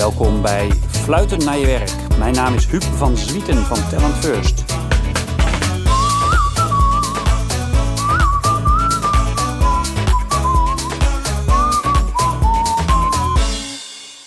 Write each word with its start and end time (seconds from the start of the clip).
Welkom 0.00 0.42
bij 0.42 0.70
Fluiten 0.88 1.44
naar 1.44 1.58
je 1.58 1.66
werk. 1.66 1.92
Mijn 2.18 2.34
naam 2.34 2.54
is 2.54 2.66
Huub 2.66 2.82
van 2.82 3.16
Zwieten 3.16 3.56
van 3.56 3.88
Talent 3.88 4.14
First. 4.14 4.64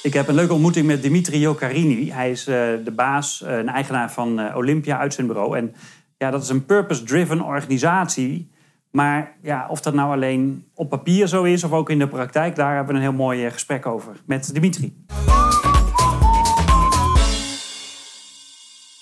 Ik 0.03 0.13
heb 0.13 0.27
een 0.27 0.35
leuke 0.35 0.53
ontmoeting 0.53 0.87
met 0.87 1.01
Dimitri 1.01 1.39
Jokarini. 1.39 2.11
Hij 2.11 2.31
is 2.31 2.47
uh, 2.47 2.55
de 2.83 2.93
baas 2.95 3.41
uh, 3.43 3.57
en 3.57 3.67
eigenaar 3.67 4.11
van 4.11 4.39
uh, 4.39 4.55
Olympia 4.55 4.97
uitzendbureau. 4.97 5.57
En 5.57 5.75
ja, 6.17 6.31
dat 6.31 6.43
is 6.43 6.49
een 6.49 6.65
purpose-driven 6.65 7.41
organisatie. 7.41 8.51
Maar 8.95 9.37
ja, 9.41 9.67
of 9.69 9.81
dat 9.81 9.93
nou 9.93 10.11
alleen 10.11 10.67
op 10.73 10.89
papier 10.89 11.27
zo 11.27 11.43
is 11.43 11.63
of 11.63 11.71
ook 11.71 11.89
in 11.89 11.99
de 11.99 12.07
praktijk, 12.07 12.55
daar 12.55 12.75
hebben 12.75 12.93
we 12.93 13.01
een 13.01 13.07
heel 13.07 13.17
mooi 13.17 13.51
gesprek 13.51 13.85
over 13.85 14.15
met 14.25 14.53
Dimitri. 14.53 15.05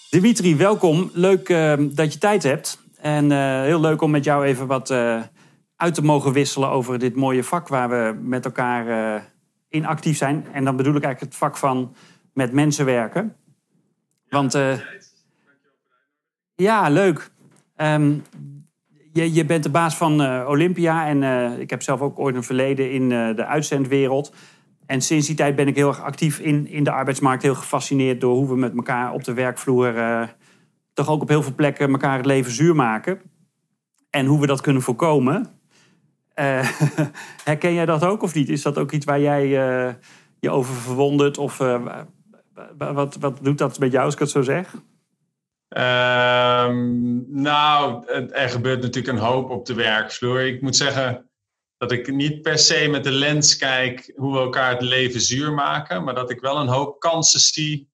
Dimitri, 0.10 0.56
welkom. 0.56 1.10
Leuk 1.14 1.48
dat 1.96 2.14
je 2.14 2.20
tijd 2.20 2.44
hebt. 2.44 2.84
En 2.98 3.32
heel 3.64 3.80
leuk 3.80 4.02
om 4.02 4.12
met 4.12 4.24
jou 4.24 4.46
even 4.46 4.68
wat 4.68 4.92
uit 5.76 5.94
te 5.94 6.04
mogen 6.04 6.34
wisselen 6.34 6.70
over 6.70 7.00
dit 7.00 7.16
mooie 7.16 7.44
vak 7.44 7.68
waar 7.68 7.90
we 7.90 8.20
met 8.22 8.46
elkaar 8.46 9.24
in 9.70 9.86
actief 9.86 10.18
zijn. 10.18 10.46
En 10.52 10.64
dan 10.64 10.76
bedoel 10.76 10.96
ik 10.96 11.04
eigenlijk 11.04 11.34
het 11.34 11.44
vak 11.44 11.58
van 11.58 11.96
met 12.34 12.52
mensen 12.52 12.86
werken. 12.86 13.36
Want 14.30 14.58
ja, 16.56 16.90
leuk. 16.90 17.32
Um, 17.78 18.24
je, 19.14 19.34
je 19.34 19.46
bent 19.46 19.64
de 19.64 19.70
baas 19.70 19.96
van 19.96 20.22
uh, 20.22 20.46
Olympia 20.48 21.08
en 21.08 21.22
uh, 21.22 21.60
ik 21.60 21.70
heb 21.70 21.82
zelf 21.82 22.02
ook 22.02 22.20
ooit 22.20 22.36
een 22.36 22.44
verleden 22.44 22.92
in 22.92 23.10
de 23.10 23.46
uitzendwereld. 23.46 24.34
En 24.86 25.02
sinds 25.02 25.28
die 25.28 25.36
tijd 25.36 25.56
ben 25.56 25.68
ik 25.68 25.76
heel 25.76 25.88
erg 25.88 26.02
actief 26.02 26.40
in, 26.40 26.68
in 26.68 26.84
de 26.84 26.92
arbeidsmarkt. 26.92 27.44
Heel 27.44 27.56
gefascineerd 27.56 28.22
door 28.22 28.36
hoe 28.36 28.48
we 28.48 28.56
met 28.56 28.76
elkaar 28.76 29.14
op 29.14 29.24
de 29.24 29.34
werkvloer 29.34 29.94
toch 30.94 31.10
ook 31.10 31.22
op 31.22 31.28
heel 31.28 31.44
veel 31.44 31.56
plekken 31.56 31.92
elkaar 31.92 32.18
het 32.18 32.26
leven 32.26 32.52
zuur 32.52 32.76
maken. 32.76 33.22
En 34.10 34.26
hoe 34.26 34.40
we 34.40 34.48
dat 34.48 34.62
kunnen 34.62 34.82
voorkomen. 34.82 35.48
Herken 37.44 37.74
jij 37.74 37.86
dat 37.86 38.06
ook 38.06 38.22
of 38.22 38.34
niet? 38.34 38.50
Is 38.50 38.62
dat 38.62 38.78
ook 38.78 38.92
iets 38.92 39.06
waar 39.06 39.20
jij 39.20 39.48
je 40.40 40.50
over 40.50 40.74
verwondert? 40.74 41.38
Of 41.38 41.58
wat, 42.78 43.18
wat 43.20 43.40
doet 43.42 43.58
dat 43.58 43.80
met 43.80 43.92
jou 43.92 44.06
als 44.06 44.14
ik 44.14 44.20
het 44.20 44.30
zo 44.30 44.42
zeg? 44.42 44.76
Um, 45.78 47.26
nou, 47.42 48.06
er 48.32 48.50
gebeurt 48.50 48.82
natuurlijk 48.82 49.18
een 49.18 49.24
hoop 49.24 49.50
op 49.50 49.66
de 49.66 49.74
werkvloer. 49.74 50.42
Ik 50.42 50.62
moet 50.62 50.76
zeggen 50.76 51.30
dat 51.78 51.92
ik 51.92 52.14
niet 52.14 52.42
per 52.42 52.58
se 52.58 52.88
met 52.90 53.04
de 53.04 53.12
lens 53.12 53.58
kijk 53.58 54.14
hoe 54.16 54.34
we 54.34 54.40
elkaar 54.40 54.72
het 54.72 54.82
leven 54.82 55.22
zuur 55.22 55.54
maken, 55.54 56.04
maar 56.04 56.16
dat 56.16 56.30
ik 56.30 56.40
wel 56.40 56.58
een 56.58 56.68
hoop 56.68 57.00
kansen 57.00 57.40
zie 57.40 57.90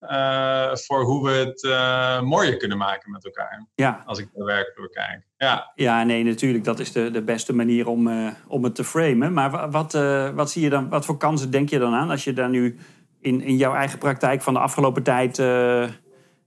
uh, 0.00 0.74
voor 0.74 1.02
hoe 1.02 1.24
we 1.24 1.32
het 1.32 1.62
uh, 1.62 2.20
mooier 2.22 2.56
kunnen 2.56 2.78
maken 2.78 3.10
met 3.10 3.24
elkaar. 3.24 3.66
Ja. 3.74 4.02
Als 4.06 4.18
ik 4.18 4.24
naar 4.24 4.46
de 4.46 4.52
werkvloer 4.52 4.90
kijk. 4.90 5.26
Ja. 5.36 5.72
ja, 5.74 6.02
nee, 6.02 6.24
natuurlijk. 6.24 6.64
Dat 6.64 6.78
is 6.78 6.92
de, 6.92 7.10
de 7.10 7.22
beste 7.22 7.54
manier 7.54 7.86
om, 7.88 8.06
uh, 8.06 8.30
om 8.48 8.64
het 8.64 8.74
te 8.74 8.84
framen. 8.84 9.32
Maar 9.32 9.70
wat, 9.70 9.92
wat, 10.34 10.50
zie 10.50 10.62
je 10.62 10.70
dan, 10.70 10.88
wat 10.88 11.04
voor 11.04 11.16
kansen 11.16 11.50
denk 11.50 11.68
je 11.70 11.78
dan 11.78 11.94
aan 11.94 12.10
als 12.10 12.24
je 12.24 12.32
daar 12.32 12.50
nu 12.50 12.78
in, 13.20 13.40
in 13.40 13.56
jouw 13.56 13.74
eigen 13.74 13.98
praktijk 13.98 14.42
van 14.42 14.54
de 14.54 14.60
afgelopen 14.60 15.02
tijd. 15.02 15.38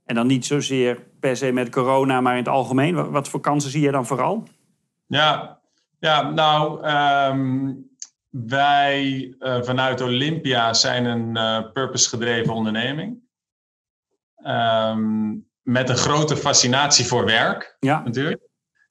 En 0.04 0.14
dan 0.14 0.26
niet 0.26 0.46
zozeer 0.46 1.06
per 1.20 1.36
se 1.36 1.52
met 1.52 1.70
corona, 1.70 2.20
maar 2.20 2.32
in 2.32 2.38
het 2.38 2.48
algemeen. 2.48 2.94
Wat, 2.94 3.08
wat 3.08 3.28
voor 3.28 3.40
kansen 3.40 3.70
zie 3.70 3.82
je 3.82 3.90
dan 3.90 4.06
vooral? 4.06 4.48
Ja, 5.06 5.60
ja 5.98 6.30
nou. 6.30 6.86
Um, 7.32 7.92
wij 8.30 9.34
vanuit 9.38 10.00
Olympia 10.00 10.72
zijn 10.72 11.04
een 11.04 11.32
purpose-gedreven 11.72 12.54
onderneming. 12.54 13.22
Um, 14.46 15.46
met 15.62 15.88
een 15.88 15.96
grote 15.96 16.36
fascinatie 16.36 17.06
voor 17.06 17.24
werk, 17.24 17.76
ja. 17.80 18.02
natuurlijk. 18.02 18.42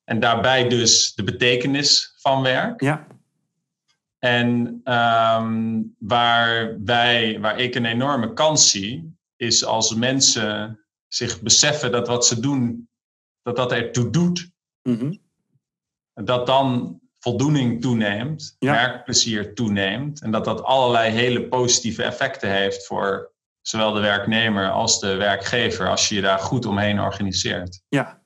En 0.03 0.19
daarbij 0.19 0.67
dus 0.67 1.13
de 1.13 1.23
betekenis 1.23 2.13
van 2.17 2.41
werk. 2.41 2.81
Ja. 2.81 3.07
En 4.19 4.81
um, 4.83 5.95
waar 5.99 6.77
wij, 6.83 7.39
waar 7.39 7.59
ik 7.59 7.75
een 7.75 7.85
enorme 7.85 8.33
kans 8.33 8.69
zie, 8.69 9.17
is 9.35 9.65
als 9.65 9.95
mensen 9.95 10.82
zich 11.15 11.41
beseffen 11.41 11.91
dat 11.91 12.07
wat 12.07 12.25
ze 12.25 12.39
doen, 12.39 12.89
dat 13.41 13.55
dat 13.55 13.71
ertoe 13.71 14.09
doet. 14.09 14.51
Mm 14.81 14.97
-hmm. 14.97 15.21
Dat 16.13 16.45
dan 16.47 16.99
voldoening 17.19 17.81
toeneemt, 17.81 18.55
ja. 18.59 18.71
werkplezier 18.71 19.53
toeneemt. 19.53 20.21
En 20.21 20.31
dat 20.31 20.45
dat 20.45 20.63
allerlei 20.63 21.11
hele 21.11 21.47
positieve 21.47 22.03
effecten 22.03 22.49
heeft 22.49 22.85
voor 22.85 23.31
zowel 23.61 23.91
de 23.91 23.99
werknemer 23.99 24.69
als 24.69 24.99
de 24.99 25.15
werkgever, 25.15 25.89
als 25.89 26.09
je 26.09 26.15
je 26.15 26.21
daar 26.21 26.39
goed 26.39 26.65
omheen 26.65 26.99
organiseert. 26.99 27.81
Ja. 27.87 28.21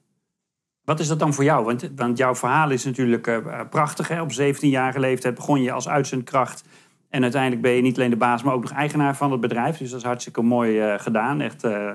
Wat 0.84 1.00
is 1.00 1.08
dat 1.08 1.20
dan 1.20 1.34
voor 1.34 1.44
jou? 1.44 1.66
Want, 1.66 1.90
want 1.96 2.18
jouw 2.18 2.36
verhaal 2.36 2.70
is 2.70 2.86
natuurlijk 2.86 3.28
uh, 3.28 3.62
prachtig. 3.70 4.08
Hè? 4.08 4.22
Op 4.22 4.32
17-jarige 4.32 5.00
leeftijd 5.00 5.36
begon 5.36 5.62
je 5.62 5.72
als 5.72 5.88
uitzendkracht. 5.88 6.64
En 7.10 7.22
uiteindelijk 7.22 7.62
ben 7.62 7.72
je 7.72 7.82
niet 7.82 7.98
alleen 7.98 8.10
de 8.10 8.16
baas, 8.16 8.44
maar 8.44 8.54
ook 8.54 8.62
nog 8.62 8.72
eigenaar 8.72 9.16
van 9.16 9.32
het 9.32 9.42
bedrijf. 9.42 9.78
Dus 9.78 9.90
dat 9.90 10.00
is 10.00 10.06
hartstikke 10.06 10.42
mooi 10.42 10.94
uh, 10.94 11.00
gedaan. 11.00 11.42
Echt 11.42 11.64
uh, 11.64 11.92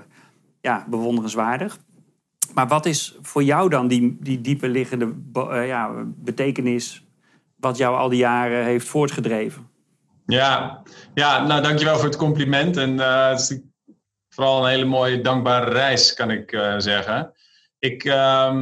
ja, 0.62 0.86
bewonderenswaardig. 0.88 1.78
Maar 2.54 2.68
wat 2.68 2.86
is 2.86 3.16
voor 3.22 3.42
jou 3.42 3.68
dan 3.68 3.88
die, 3.88 4.16
die 4.20 4.40
diepe 4.40 4.68
liggende 4.68 5.14
ja, 5.66 6.04
betekenis... 6.06 7.04
wat 7.62 7.76
jou 7.76 7.96
al 7.96 8.08
die 8.08 8.18
jaren 8.18 8.64
heeft 8.64 8.88
voortgedreven? 8.88 9.70
Ja, 10.26 10.82
ja 11.14 11.46
nou 11.46 11.62
dankjewel 11.62 11.96
voor 11.96 12.04
het 12.04 12.16
compliment. 12.16 12.76
En 12.76 12.94
uh, 12.94 13.28
het 13.28 13.40
is 13.40 13.60
vooral 14.28 14.62
een 14.62 14.70
hele 14.70 14.84
mooie, 14.84 15.20
dankbare 15.20 15.70
reis, 15.70 16.14
kan 16.14 16.30
ik 16.30 16.52
uh, 16.52 16.74
zeggen. 16.78 17.32
Ik, 17.78 18.04
uh, 18.04 18.54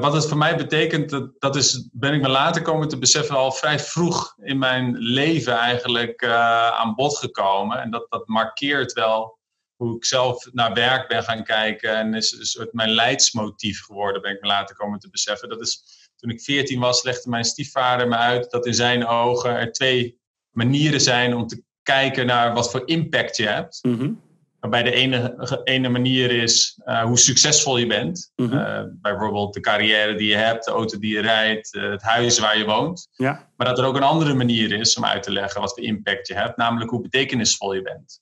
wat 0.00 0.12
het 0.12 0.28
voor 0.28 0.36
mij 0.36 0.56
betekent, 0.56 1.10
dat, 1.10 1.30
dat 1.38 1.56
is, 1.56 1.88
ben 1.92 2.14
ik 2.14 2.22
me 2.22 2.28
later 2.28 2.62
komen 2.62 2.88
te 2.88 2.98
beseffen, 2.98 3.36
al 3.36 3.52
vrij 3.52 3.78
vroeg 3.78 4.34
in 4.42 4.58
mijn 4.58 4.96
leven 4.96 5.52
eigenlijk 5.52 6.24
aan 6.72 6.94
bod 6.94 7.18
gekomen. 7.18 7.80
En 7.80 7.90
dat, 7.90 8.06
dat 8.08 8.26
markeert 8.26 8.92
wel 8.92 9.38
hoe 9.76 9.96
ik 9.96 10.04
zelf 10.04 10.48
naar 10.52 10.72
werk 10.74 11.08
ben 11.08 11.22
gaan 11.22 11.44
kijken. 11.44 11.96
En 11.96 12.14
is 12.14 12.32
een 12.32 12.44
soort 12.44 12.72
mijn 12.72 12.90
leidsmotief 12.90 13.84
geworden, 13.84 14.22
ben 14.22 14.32
ik 14.32 14.40
me 14.40 14.46
later 14.46 14.76
komen 14.76 14.98
te 14.98 15.10
beseffen. 15.10 15.48
Dat 15.48 15.60
is, 15.60 15.82
toen 16.16 16.30
ik 16.30 16.40
14 16.40 16.80
was, 16.80 17.02
legde 17.02 17.30
mijn 17.30 17.44
stiefvader 17.44 18.08
me 18.08 18.16
uit 18.16 18.50
dat 18.50 18.66
in 18.66 18.74
zijn 18.74 19.06
ogen 19.06 19.56
er 19.56 19.72
twee 19.72 20.18
manieren 20.50 21.00
zijn 21.00 21.34
om 21.34 21.46
te 21.46 21.62
kijken 21.82 22.26
naar 22.26 22.54
wat 22.54 22.70
voor 22.70 22.82
impact 22.84 23.36
je 23.36 23.46
hebt. 23.46 23.78
Mm 23.82 24.24
Waarbij 24.60 24.82
de 24.82 24.92
ene, 24.92 25.60
ene 25.64 25.88
manier 25.88 26.30
is 26.30 26.80
uh, 26.84 27.02
hoe 27.02 27.18
succesvol 27.18 27.76
je 27.76 27.86
bent. 27.86 28.32
Mm 28.36 28.48
-hmm. 28.48 28.58
uh, 28.58 28.82
bijvoorbeeld 29.00 29.54
de 29.54 29.60
carrière 29.60 30.14
die 30.14 30.28
je 30.28 30.36
hebt, 30.36 30.64
de 30.64 30.70
auto 30.70 30.98
die 30.98 31.14
je 31.14 31.20
rijdt, 31.20 31.74
uh, 31.74 31.90
het 31.90 32.02
huis 32.02 32.38
waar 32.38 32.58
je 32.58 32.64
woont. 32.64 33.08
Ja. 33.10 33.50
Maar 33.56 33.66
dat 33.66 33.78
er 33.78 33.84
ook 33.84 33.96
een 33.96 34.02
andere 34.02 34.34
manier 34.34 34.72
is 34.72 34.96
om 34.96 35.04
uit 35.04 35.22
te 35.22 35.32
leggen 35.32 35.60
wat 35.60 35.74
voor 35.74 35.82
impact 35.82 36.26
je 36.26 36.34
hebt, 36.34 36.56
namelijk 36.56 36.90
hoe 36.90 37.00
betekenisvol 37.00 37.74
je 37.74 37.82
bent. 37.82 38.20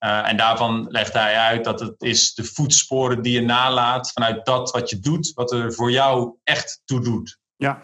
En 0.00 0.36
daarvan 0.36 0.86
legt 0.88 1.12
hij 1.12 1.34
uit 1.34 1.64
dat 1.64 1.80
het 1.80 2.02
is 2.02 2.34
de 2.34 2.44
voetsporen 2.44 3.22
die 3.22 3.32
je 3.32 3.40
nalaat 3.40 4.12
vanuit 4.12 4.44
dat 4.44 4.70
wat 4.70 4.90
je 4.90 4.98
doet, 4.98 5.32
wat 5.34 5.52
er 5.52 5.72
voor 5.72 5.90
jou 5.90 6.36
echt 6.44 6.82
toe 6.84 7.00
doet. 7.00 7.38
Ja. 7.56 7.82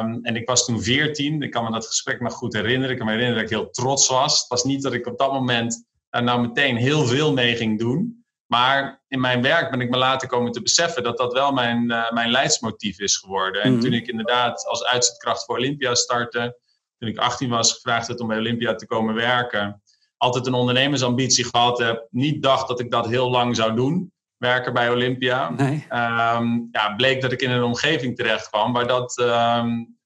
Um, 0.00 0.24
en 0.24 0.36
ik 0.36 0.48
was 0.48 0.64
toen 0.64 0.82
14. 0.82 1.42
Ik 1.42 1.50
kan 1.50 1.64
me 1.64 1.70
dat 1.70 1.86
gesprek 1.86 2.20
nog 2.20 2.32
goed 2.32 2.52
herinneren. 2.52 2.90
Ik 2.90 2.96
kan 2.96 3.06
me 3.06 3.12
herinneren 3.12 3.42
dat 3.42 3.52
ik 3.52 3.58
heel 3.58 3.70
trots 3.70 4.08
was. 4.08 4.38
Het 4.38 4.48
was 4.48 4.64
niet 4.64 4.82
dat 4.82 4.92
ik 4.92 5.06
op 5.06 5.18
dat 5.18 5.32
moment 5.32 5.84
daar 6.10 6.22
nou 6.22 6.40
meteen 6.40 6.76
heel 6.76 7.04
veel 7.04 7.32
mee 7.32 7.56
ging 7.56 7.78
doen. 7.78 8.24
Maar 8.46 9.02
in 9.08 9.20
mijn 9.20 9.42
werk 9.42 9.70
ben 9.70 9.80
ik 9.80 9.90
me 9.90 9.96
later 9.96 10.28
komen 10.28 10.52
te 10.52 10.62
beseffen 10.62 11.02
dat 11.02 11.16
dat 11.16 11.32
wel 11.32 11.52
mijn, 11.52 11.90
uh, 11.90 12.10
mijn 12.10 12.30
leidsmotief 12.30 12.98
is 12.98 13.16
geworden. 13.16 13.62
En 13.62 13.68
mm 13.68 13.74
-hmm. 13.74 13.84
toen 13.84 13.92
ik 13.92 14.06
inderdaad 14.06 14.66
als 14.66 14.84
uitzetkracht 14.84 15.44
voor 15.44 15.56
Olympia 15.56 15.94
startte, 15.94 16.58
toen 16.98 17.08
ik 17.08 17.18
18 17.18 17.50
was, 17.50 17.72
gevraagd 17.72 18.06
werd 18.06 18.20
om 18.20 18.28
bij 18.28 18.38
Olympia 18.38 18.74
te 18.74 18.86
komen 18.86 19.14
werken, 19.14 19.82
altijd 20.24 20.46
een 20.46 20.54
ondernemersambitie 20.54 21.44
gehad 21.44 21.78
heb. 21.78 22.06
Niet 22.10 22.42
dacht 22.42 22.68
dat 22.68 22.80
ik 22.80 22.90
dat 22.90 23.06
heel 23.06 23.30
lang 23.30 23.56
zou 23.56 23.74
doen 23.74 24.12
werken 24.36 24.72
bij 24.72 24.90
Olympia. 24.90 25.50
Nee. 25.50 25.86
Um, 25.90 26.68
ja, 26.72 26.94
bleek 26.96 27.20
dat 27.20 27.32
ik 27.32 27.40
in 27.40 27.50
een 27.50 27.62
omgeving 27.62 28.16
terecht 28.16 28.48
kwam 28.48 28.72
waar 28.72 28.86
dat 28.86 29.18
um, 29.18 29.98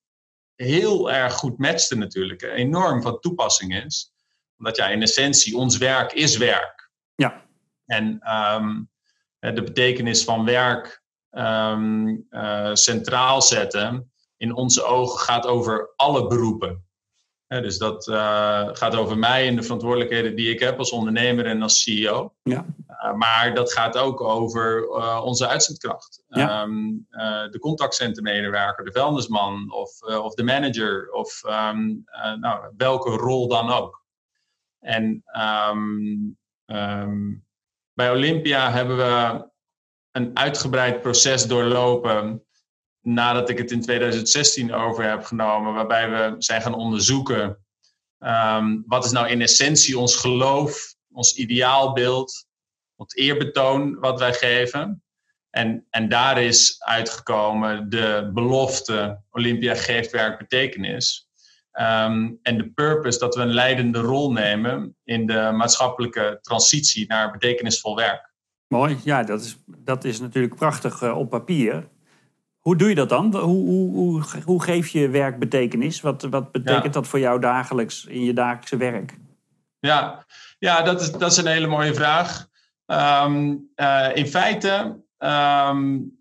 heel 0.54 1.10
erg 1.10 1.34
goed 1.34 1.58
matchte 1.58 1.96
natuurlijk. 1.96 2.42
Enorm 2.42 3.02
van 3.02 3.20
toepassing 3.20 3.84
is. 3.84 4.12
Omdat 4.58 4.76
ja, 4.76 4.88
in 4.88 5.02
essentie, 5.02 5.56
ons 5.56 5.76
werk 5.76 6.12
is 6.12 6.36
werk. 6.36 6.90
Ja. 7.14 7.42
En 7.86 8.32
um, 8.54 8.90
de 9.38 9.62
betekenis 9.62 10.24
van 10.24 10.44
werk 10.44 11.02
uh, 11.30 12.70
centraal 12.72 13.42
zetten, 13.42 14.12
in 14.36 14.54
onze 14.54 14.82
ogen 14.82 15.20
gaat 15.20 15.46
over 15.46 15.92
alle 15.96 16.26
beroepen. 16.26 16.87
Dus 17.48 17.78
dat 17.78 18.06
uh, 18.06 18.68
gaat 18.72 18.96
over 18.96 19.18
mij 19.18 19.46
en 19.46 19.56
de 19.56 19.62
verantwoordelijkheden 19.62 20.36
die 20.36 20.50
ik 20.50 20.60
heb 20.60 20.78
als 20.78 20.90
ondernemer 20.90 21.46
en 21.46 21.62
als 21.62 21.82
CEO. 21.82 22.34
Ja. 22.42 22.64
Uh, 22.88 23.14
maar 23.14 23.54
dat 23.54 23.72
gaat 23.72 23.98
ook 23.98 24.20
over 24.20 24.82
uh, 24.82 25.20
onze 25.24 25.48
uitzendkracht. 25.48 26.22
Ja. 26.28 26.62
Um, 26.62 27.06
de 27.50 27.58
contactcentermedewerker, 27.60 28.84
de 28.84 28.92
vuilnisman 28.92 29.72
of, 29.72 30.00
of 30.00 30.34
de 30.34 30.42
manager 30.42 31.10
of 31.10 31.42
um, 31.44 32.04
nou, 32.40 32.72
welke 32.76 33.10
rol 33.10 33.48
dan 33.48 33.70
ook. 33.70 34.02
En 34.80 35.22
ehm, 35.24 36.16
ehm, 36.64 37.34
bij 37.92 38.10
Olympia 38.10 38.70
hebben 38.70 38.96
we 38.96 39.46
een 40.10 40.38
uitgebreid 40.38 41.00
proces 41.00 41.46
doorlopen 41.46 42.47
nadat 43.14 43.48
ik 43.48 43.58
het 43.58 43.70
in 43.70 43.80
2016 43.80 44.72
over 44.72 45.04
heb 45.04 45.24
genomen, 45.24 45.74
waarbij 45.74 46.10
we 46.10 46.34
zijn 46.38 46.62
gaan 46.62 46.74
onderzoeken 46.74 47.58
um, 48.18 48.84
wat 48.86 49.04
is 49.04 49.10
nou 49.10 49.28
in 49.28 49.40
essentie 49.40 49.98
ons 49.98 50.16
geloof, 50.16 50.94
ons 51.12 51.36
ideaalbeeld, 51.36 52.46
het 52.96 53.16
eerbetoon 53.16 53.98
wat 53.98 54.18
wij 54.18 54.32
geven. 54.32 55.02
En, 55.50 55.86
en 55.90 56.08
daar 56.08 56.42
is 56.42 56.82
uitgekomen 56.82 57.90
de 57.90 58.30
belofte 58.34 59.20
Olympia 59.30 59.74
geeft 59.74 60.10
werk 60.10 60.38
betekenis. 60.38 61.28
Ehm, 61.72 62.30
en 62.42 62.56
de 62.56 62.70
purpose 62.70 63.18
dat 63.18 63.34
we 63.34 63.40
een 63.40 63.52
leidende 63.52 63.98
rol 63.98 64.32
nemen 64.32 64.96
in 65.04 65.26
de 65.26 65.50
maatschappelijke 65.52 66.38
transitie 66.42 67.06
naar 67.06 67.30
betekenisvol 67.30 67.96
werk. 67.96 68.32
Mooi, 68.68 68.98
ja, 69.04 69.22
dat 69.22 69.40
is, 69.40 69.56
dat 69.66 70.04
is 70.04 70.20
natuurlijk 70.20 70.54
prachtig 70.54 71.02
uh, 71.02 71.18
op 71.18 71.30
papier. 71.30 71.88
Hoe 72.68 72.76
doe 72.76 72.88
je 72.88 72.94
dat 72.94 73.08
dan? 73.08 73.36
Hoe, 73.36 73.66
hoe, 73.66 73.90
hoe, 73.94 74.22
hoe 74.44 74.62
geef 74.62 74.88
je 74.88 75.08
werk 75.08 75.38
betekenis? 75.38 76.00
Wat, 76.00 76.22
wat 76.22 76.52
betekent 76.52 76.92
dat 76.92 77.06
voor 77.06 77.18
jou 77.18 77.40
dagelijks 77.40 78.04
in 78.04 78.24
je 78.24 78.32
dagelijkse 78.32 78.76
werk? 78.76 79.18
Ja, 79.78 80.24
ja 80.58 80.82
dat, 80.82 81.00
is, 81.00 81.12
dat 81.12 81.30
is 81.30 81.36
een 81.36 81.46
hele 81.46 81.66
mooie 81.66 81.94
vraag. 81.94 82.48
Um, 82.86 83.70
uh, 83.76 84.08
in 84.14 84.26
feite 84.26 85.04
um, 85.18 86.12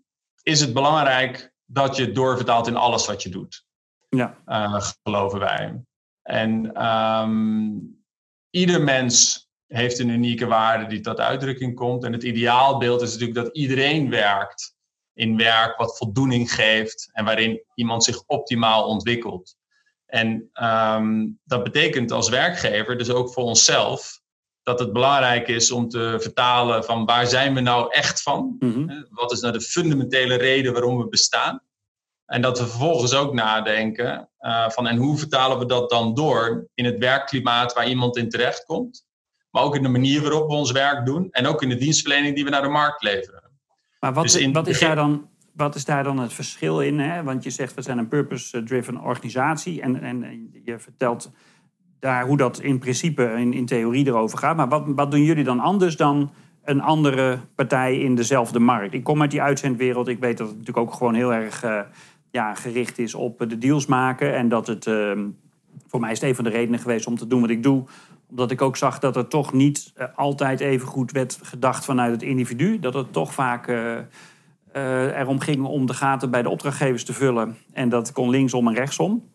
is 0.42 0.60
het 0.60 0.72
belangrijk 0.72 1.52
dat 1.66 1.96
je 1.96 2.12
doorvertaalt 2.12 2.66
in 2.66 2.76
alles 2.76 3.06
wat 3.06 3.22
je 3.22 3.28
doet. 3.28 3.66
Ja. 4.08 4.36
Uh, 4.46 4.80
geloven 5.02 5.38
wij. 5.38 5.82
En 6.22 6.84
um, 6.86 8.04
ieder 8.50 8.82
mens 8.82 9.48
heeft 9.66 9.98
een 9.98 10.08
unieke 10.08 10.46
waarde 10.46 10.86
die 10.86 11.00
tot 11.00 11.20
uitdrukking 11.20 11.74
komt. 11.74 12.04
En 12.04 12.12
het 12.12 12.22
ideaalbeeld 12.22 13.02
is 13.02 13.12
natuurlijk 13.12 13.44
dat 13.44 13.56
iedereen 13.56 14.10
werkt 14.10 14.76
in 15.18 15.36
werk 15.36 15.76
wat 15.76 15.96
voldoening 15.96 16.54
geeft 16.54 17.08
en 17.12 17.24
waarin 17.24 17.62
iemand 17.74 18.04
zich 18.04 18.22
optimaal 18.26 18.86
ontwikkelt. 18.86 19.56
En 20.06 20.50
um, 20.62 21.38
dat 21.44 21.62
betekent 21.62 22.12
als 22.12 22.28
werkgever, 22.28 22.98
dus 22.98 23.10
ook 23.10 23.32
voor 23.32 23.44
onszelf, 23.44 24.20
dat 24.62 24.78
het 24.78 24.92
belangrijk 24.92 25.48
is 25.48 25.70
om 25.70 25.88
te 25.88 26.16
vertalen 26.20 26.84
van 26.84 27.04
waar 27.04 27.26
zijn 27.26 27.54
we 27.54 27.60
nou 27.60 27.92
echt 27.92 28.22
van? 28.22 28.56
Mm 28.58 29.06
Wat 29.10 29.32
is 29.32 29.40
nou 29.40 29.52
de 29.52 29.60
fundamentele 29.60 30.34
reden 30.34 30.72
waarom 30.72 30.98
we 30.98 31.08
bestaan? 31.08 31.62
En 32.26 32.42
dat 32.42 32.58
we 32.58 32.66
vervolgens 32.66 33.14
ook 33.14 33.32
nadenken 33.32 34.30
uh, 34.40 34.68
van 34.68 34.86
en 34.86 34.96
hoe 34.96 35.18
vertalen 35.18 35.58
we 35.58 35.66
dat 35.66 35.90
dan 35.90 36.14
door 36.14 36.68
in 36.74 36.84
het 36.84 36.98
werkklimaat 36.98 37.72
waar 37.72 37.88
iemand 37.88 38.16
in 38.16 38.28
terechtkomt, 38.28 39.06
maar 39.50 39.62
ook 39.62 39.76
in 39.76 39.82
de 39.82 39.88
manier 39.88 40.20
waarop 40.20 40.48
we 40.48 40.54
ons 40.54 40.70
werk 40.70 41.06
doen 41.06 41.28
en 41.30 41.46
ook 41.46 41.62
in 41.62 41.68
de 41.68 41.76
dienstverlening 41.76 42.34
die 42.34 42.44
we 42.44 42.50
naar 42.50 42.62
de 42.62 42.68
markt 42.68 43.02
leveren. 43.02 43.47
Maar 44.00 44.12
wat, 44.12 44.22
dus 44.22 44.50
wat, 44.50 44.68
is, 44.68 44.80
daar 44.80 44.96
dan, 44.96 45.28
wat 45.52 45.74
is 45.74 45.84
daar 45.84 46.04
dan 46.04 46.18
het 46.18 46.32
verschil 46.32 46.80
in? 46.80 46.98
Hè? 46.98 47.22
Want 47.22 47.44
je 47.44 47.50
zegt 47.50 47.74
we 47.74 47.82
zijn 47.82 47.98
een 47.98 48.08
purpose-driven 48.08 49.00
organisatie 49.00 49.80
en, 49.80 50.02
en 50.02 50.50
je 50.64 50.78
vertelt 50.78 51.30
daar 51.98 52.26
hoe 52.26 52.36
dat 52.36 52.60
in 52.60 52.78
principe 52.78 53.22
in, 53.22 53.52
in 53.52 53.66
theorie 53.66 54.06
erover 54.06 54.38
gaat. 54.38 54.56
Maar 54.56 54.68
wat, 54.68 54.82
wat 54.86 55.10
doen 55.10 55.22
jullie 55.22 55.44
dan 55.44 55.60
anders 55.60 55.96
dan 55.96 56.30
een 56.64 56.80
andere 56.80 57.38
partij 57.54 57.98
in 57.98 58.14
dezelfde 58.14 58.58
markt? 58.58 58.94
Ik 58.94 59.04
kom 59.04 59.20
uit 59.20 59.30
die 59.30 59.42
uitzendwereld. 59.42 60.08
Ik 60.08 60.18
weet 60.18 60.38
dat 60.38 60.48
het 60.48 60.58
natuurlijk 60.58 60.86
ook 60.86 60.94
gewoon 60.94 61.14
heel 61.14 61.34
erg 61.34 61.64
uh, 61.64 61.80
ja, 62.30 62.54
gericht 62.54 62.98
is 62.98 63.14
op 63.14 63.38
de 63.48 63.58
deals 63.58 63.86
maken. 63.86 64.36
En 64.36 64.48
dat 64.48 64.66
het, 64.66 64.86
uh, 64.86 65.12
voor 65.86 66.00
mij 66.00 66.10
is 66.10 66.20
het 66.20 66.28
een 66.28 66.34
van 66.34 66.44
de 66.44 66.50
redenen 66.50 66.80
geweest 66.80 67.06
om 67.06 67.16
te 67.16 67.26
doen 67.26 67.40
wat 67.40 67.50
ik 67.50 67.62
doe 67.62 67.84
omdat 68.30 68.50
ik 68.50 68.62
ook 68.62 68.76
zag 68.76 68.98
dat 68.98 69.16
er 69.16 69.28
toch 69.28 69.52
niet 69.52 69.92
uh, 69.96 70.06
altijd 70.14 70.60
even 70.60 70.86
goed 70.86 71.12
werd 71.12 71.38
gedacht 71.42 71.84
vanuit 71.84 72.12
het 72.12 72.22
individu. 72.22 72.78
Dat 72.78 72.94
het 72.94 73.12
toch 73.12 73.34
vaak 73.34 73.68
uh, 73.68 73.96
uh, 74.76 75.18
erom 75.18 75.40
ging 75.40 75.64
om 75.64 75.86
de 75.86 75.94
gaten 75.94 76.30
bij 76.30 76.42
de 76.42 76.48
opdrachtgevers 76.48 77.04
te 77.04 77.12
vullen. 77.12 77.56
En 77.72 77.88
dat 77.88 78.12
kon 78.12 78.30
linksom 78.30 78.68
en 78.68 78.74
rechtsom. 78.74 79.28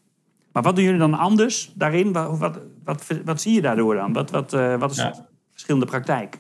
Maar 0.52 0.64
wat 0.64 0.76
doen 0.76 0.84
jullie 0.84 1.00
dan 1.00 1.14
anders 1.14 1.72
daarin? 1.76 2.14
Wat, 2.14 2.38
wat, 2.38 2.60
wat, 2.84 3.08
wat 3.26 3.42
zie 3.42 3.54
je 3.54 3.62
daardoor 3.62 3.96
dan? 3.96 4.14
Wat, 4.14 4.32
wat, 4.32 4.52
wat 4.52 4.92
is 4.92 4.98
ja. 4.98 5.10
de 5.10 5.22
verschillende 5.52 5.86
praktijk? 5.86 6.40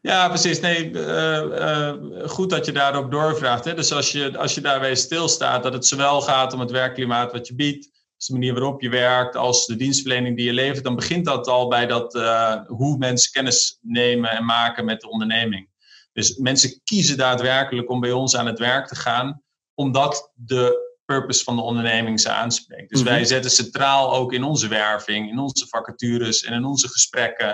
Ja, 0.00 0.28
precies. 0.28 0.60
Nee, 0.60 0.92
goed 2.26 2.50
dat 2.50 2.66
je 2.66 2.72
daarop 2.72 3.10
doorvraagt. 3.10 3.64
Hè? 3.64 3.74
Dus 3.74 3.92
als 3.92 4.12
je, 4.12 4.38
als 4.38 4.54
je 4.54 4.60
daarbij 4.60 4.94
stilstaat, 4.94 5.62
dat 5.62 5.72
het 5.72 5.86
zowel 5.86 6.20
gaat 6.20 6.52
om 6.52 6.60
het 6.60 6.70
werkklimaat 6.70 7.32
wat 7.32 7.46
je 7.46 7.54
biedt 7.54 7.90
de 8.26 8.32
manier 8.32 8.52
waarop 8.52 8.80
je 8.80 8.88
werkt, 8.88 9.36
als 9.36 9.66
de 9.66 9.76
dienstverlening 9.76 10.36
die 10.36 10.46
je 10.46 10.52
levert, 10.52 10.84
dan 10.84 10.94
begint 10.94 11.24
dat 11.24 11.46
al 11.46 11.68
bij 11.68 11.86
dat, 11.86 12.14
uh, 12.14 12.56
hoe 12.66 12.98
mensen 12.98 13.32
kennis 13.32 13.78
nemen 13.82 14.30
en 14.30 14.44
maken 14.44 14.84
met 14.84 15.00
de 15.00 15.10
onderneming. 15.10 15.68
Dus 16.12 16.36
mensen 16.36 16.80
kiezen 16.84 17.16
daadwerkelijk 17.16 17.90
om 17.90 18.00
bij 18.00 18.12
ons 18.12 18.36
aan 18.36 18.46
het 18.46 18.58
werk 18.58 18.86
te 18.86 18.96
gaan, 18.96 19.42
omdat 19.74 20.32
de 20.34 20.88
purpose 21.04 21.44
van 21.44 21.56
de 21.56 21.62
onderneming 21.62 22.20
ze 22.20 22.30
aanspreekt. 22.30 22.90
Dus 22.90 23.02
mhm. 23.02 23.10
wij 23.10 23.24
zetten 23.24 23.50
centraal 23.50 24.14
ook 24.14 24.32
in 24.32 24.44
onze 24.44 24.68
werving, 24.68 25.30
in 25.30 25.38
onze 25.38 25.66
vacatures 25.66 26.44
en 26.44 26.52
in 26.52 26.64
onze 26.64 26.88
gesprekken 26.88 27.48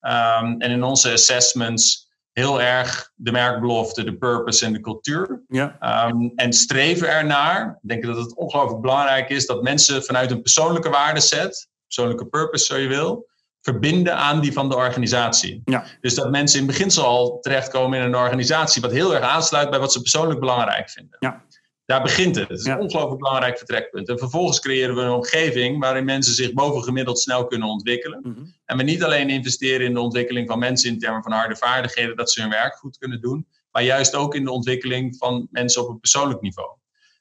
um, 0.00 0.60
en 0.60 0.70
in 0.70 0.82
onze 0.82 1.12
assessments 1.12 2.05
heel 2.38 2.60
erg 2.60 3.12
de 3.14 3.32
merkbelofte, 3.32 4.04
de 4.04 4.16
purpose 4.16 4.64
en 4.64 4.72
de 4.72 4.80
cultuur. 4.80 5.42
Ja. 5.48 6.06
Um, 6.08 6.32
en 6.34 6.52
streven 6.52 7.08
ernaar. 7.08 7.78
Ik 7.82 7.88
denk 7.88 8.04
dat 8.04 8.16
het 8.16 8.36
ongelooflijk 8.36 8.80
belangrijk 8.80 9.28
is 9.28 9.46
dat 9.46 9.62
mensen 9.62 10.02
vanuit 10.02 10.30
een 10.30 10.42
persoonlijke 10.42 10.88
waardeset, 10.88 11.68
persoonlijke 11.86 12.26
purpose 12.26 12.64
zo 12.64 12.76
je 12.76 12.88
wil, 12.88 13.28
verbinden 13.60 14.16
aan 14.16 14.40
die 14.40 14.52
van 14.52 14.68
de 14.68 14.76
organisatie. 14.76 15.62
Ja. 15.64 15.84
Dus 16.00 16.14
dat 16.14 16.30
mensen 16.30 16.60
in 16.60 16.66
beginsel 16.66 17.04
al 17.04 17.38
terechtkomen 17.40 17.98
in 17.98 18.04
een 18.04 18.16
organisatie 18.16 18.82
wat 18.82 18.90
heel 18.90 19.14
erg 19.14 19.24
aansluit 19.24 19.70
bij 19.70 19.78
wat 19.78 19.92
ze 19.92 20.00
persoonlijk 20.00 20.40
belangrijk 20.40 20.90
vinden. 20.90 21.16
Ja. 21.18 21.42
Daar 21.86 22.02
begint 22.02 22.36
het. 22.36 22.48
Het 22.48 22.58
is 22.58 22.64
een 22.64 22.80
ongelooflijk 22.80 23.20
belangrijk 23.20 23.58
vertrekpunt. 23.58 24.08
En 24.08 24.18
vervolgens 24.18 24.60
creëren 24.60 24.94
we 24.94 25.00
een 25.00 25.10
omgeving 25.10 25.80
waarin 25.80 26.04
mensen 26.04 26.34
zich 26.34 26.52
bovengemiddeld 26.52 27.20
snel 27.20 27.46
kunnen 27.46 27.68
ontwikkelen. 27.68 28.20
Mhm. 28.22 28.44
En 28.64 28.76
we 28.76 28.82
niet 28.82 29.04
alleen 29.04 29.30
investeren 29.30 29.86
in 29.86 29.94
de 29.94 30.00
ontwikkeling 30.00 30.48
van 30.48 30.58
mensen 30.58 30.90
in 30.90 30.98
termen 30.98 31.22
van 31.22 31.32
harde 31.32 31.56
vaardigheden, 31.56 32.16
dat 32.16 32.30
ze 32.30 32.40
hun 32.40 32.50
werk 32.50 32.76
goed 32.76 32.98
kunnen 32.98 33.20
doen, 33.20 33.46
maar 33.70 33.82
juist 33.82 34.14
ook 34.14 34.34
in 34.34 34.44
de 34.44 34.50
ontwikkeling 34.50 35.16
van 35.16 35.48
mensen 35.50 35.82
op 35.82 35.88
een 35.88 36.00
persoonlijk 36.00 36.40
niveau. 36.40 36.68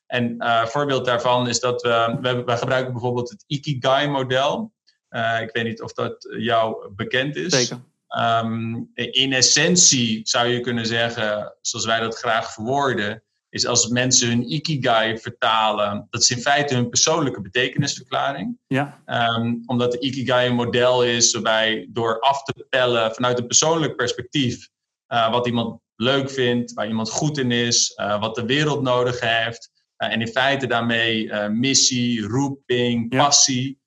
En 0.08 0.24
uh, 0.38 0.60
een 0.62 0.68
voorbeeld 0.68 1.06
daarvan 1.06 1.48
is 1.48 1.60
dat 1.60 1.82
we, 1.82 2.18
we, 2.22 2.44
we 2.44 2.58
gebruiken 2.58 2.92
bijvoorbeeld 2.92 3.30
het 3.30 3.44
Ikigai-model. 3.48 4.74
Uh, 5.10 5.42
ik 5.42 5.50
weet 5.54 5.64
niet 5.64 5.82
of 5.82 5.94
dat 5.94 6.36
jou 6.38 6.90
bekend 6.96 7.36
is. 7.36 7.54
Zeker. 7.54 7.80
Um, 8.20 8.92
in 8.94 9.34
essentie 9.34 10.22
zou 10.24 10.48
je 10.48 10.60
kunnen 10.60 10.86
zeggen, 10.86 11.56
zoals 11.62 11.86
wij 11.86 12.00
dat 12.00 12.18
graag 12.18 12.54
verwoorden, 12.54 13.24
is 13.56 13.66
als 13.66 13.88
mensen 13.88 14.28
hun 14.28 14.52
ikigai 14.52 15.18
vertalen, 15.18 16.08
dat 16.10 16.22
is 16.22 16.30
in 16.30 16.38
feite 16.38 16.74
hun 16.74 16.90
persoonlijke 16.90 17.42
betekenisverklaring. 17.42 18.58
Ja. 18.68 19.02
Um, 19.06 19.64
omdat 19.66 19.92
de 19.92 20.00
ikigai 20.00 20.50
een 20.50 20.56
model 20.56 21.04
is 21.04 21.34
waarbij 21.34 21.88
door 21.90 22.20
af 22.20 22.44
te 22.44 22.66
pellen 22.70 23.14
vanuit 23.14 23.40
een 23.40 23.48
persoonlijk 23.48 23.96
perspectief 23.96 24.70
uh, 25.14 25.32
wat 25.32 25.48
iemand 25.48 25.80
leuk 25.96 26.30
vindt, 26.30 26.74
waar 26.74 26.88
iemand 26.88 27.10
goed 27.10 27.38
in 27.38 27.52
is, 27.52 27.94
uh, 28.00 28.20
wat 28.20 28.36
de 28.36 28.46
wereld 28.46 28.82
nodig 28.82 29.20
heeft. 29.20 29.72
Uh, 29.98 30.12
en 30.12 30.22
in 30.22 30.28
feite 30.28 30.68
daarmee 30.68 31.34
missie, 31.50 32.28
roeping, 32.28 33.10
passie 33.10 33.80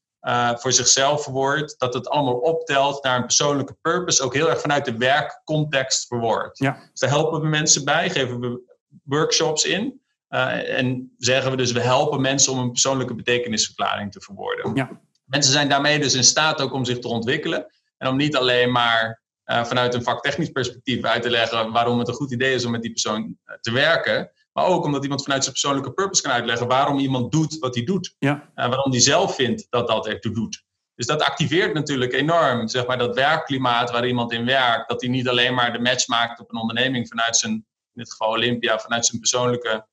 voor 0.54 0.72
zichzelf 0.72 1.22
verwoordt. 1.22 1.74
Dat 1.78 1.94
het 1.94 2.08
allemaal 2.08 2.38
optelt 2.38 3.04
naar 3.04 3.16
een 3.16 3.26
persoonlijke 3.26 3.76
purpose, 3.80 4.22
ook 4.22 4.34
heel 4.34 4.50
erg 4.50 4.60
vanuit 4.60 4.84
de 4.84 4.96
werkcontext 4.96 6.06
verwoord. 6.06 6.58
Ja. 6.58 6.88
Dus 6.90 7.00
daar 7.00 7.10
helpen 7.10 7.40
we 7.40 7.46
mensen 7.46 7.84
bij, 7.84 8.10
geven 8.10 8.40
we 8.40 8.67
workshops 9.04 9.64
in. 9.64 10.00
Uh, 10.30 10.78
en 10.78 11.14
zeggen 11.18 11.50
we 11.50 11.56
dus, 11.56 11.72
we 11.72 11.80
helpen 11.80 12.20
mensen 12.20 12.52
om 12.52 12.58
een 12.58 12.70
persoonlijke 12.70 13.14
betekenisverklaring 13.14 14.12
te 14.12 14.20
verwoorden. 14.20 14.74
Ja. 14.74 15.00
Mensen 15.24 15.52
zijn 15.52 15.68
daarmee 15.68 15.98
dus 15.98 16.14
in 16.14 16.24
staat 16.24 16.60
ook 16.60 16.72
om 16.72 16.84
zich 16.84 16.98
te 16.98 17.08
ontwikkelen. 17.08 17.66
En 17.98 18.08
om 18.08 18.16
niet 18.16 18.36
alleen 18.36 18.72
maar 18.72 19.22
uh, 19.44 19.64
vanuit 19.64 19.94
een 19.94 20.02
vaktechnisch 20.02 20.50
perspectief 20.50 21.04
uit 21.04 21.22
te 21.22 21.30
leggen 21.30 21.72
waarom 21.72 21.98
het 21.98 22.08
een 22.08 22.14
goed 22.14 22.32
idee 22.32 22.54
is 22.54 22.64
om 22.64 22.70
met 22.70 22.82
die 22.82 22.90
persoon 22.90 23.36
eh, 23.44 23.54
te 23.60 23.72
werken. 23.72 24.30
Maar 24.52 24.64
ook 24.64 24.84
omdat 24.84 25.02
iemand 25.02 25.22
vanuit 25.22 25.42
zijn 25.42 25.54
persoonlijke 25.54 25.92
purpose 25.92 26.22
kan 26.22 26.32
uitleggen 26.32 26.66
waarom 26.66 26.98
iemand 26.98 27.32
doet 27.32 27.58
wat 27.58 27.74
hij 27.74 27.84
doet. 27.84 28.14
Ja. 28.18 28.34
Uh, 28.34 28.68
waarom 28.68 28.90
hij 28.90 29.00
zelf 29.00 29.34
vindt 29.34 29.66
dat 29.70 29.86
dat 29.86 30.06
ertoe 30.06 30.32
doet. 30.32 30.64
Dus 30.94 31.06
dat 31.06 31.22
activeert 31.22 31.74
natuurlijk 31.74 32.12
enorm 32.12 32.68
zeg 32.68 32.86
maar, 32.86 32.98
dat 32.98 33.14
werkklimaat 33.14 33.90
waar 33.90 34.06
iemand 34.06 34.32
in 34.32 34.44
werkt. 34.44 34.88
Dat 34.88 35.00
hij 35.00 35.10
niet 35.10 35.28
alleen 35.28 35.54
maar 35.54 35.72
de 35.72 35.78
match 35.78 36.06
maakt 36.06 36.40
op 36.40 36.50
een 36.50 36.60
onderneming 36.60 37.08
vanuit 37.08 37.36
zijn 37.36 37.66
in 37.98 38.04
dit 38.04 38.12
geval 38.12 38.32
Olympia, 38.32 38.78
vanuit 38.78 39.06
zijn 39.06 39.20
persoonlijke 39.20 39.86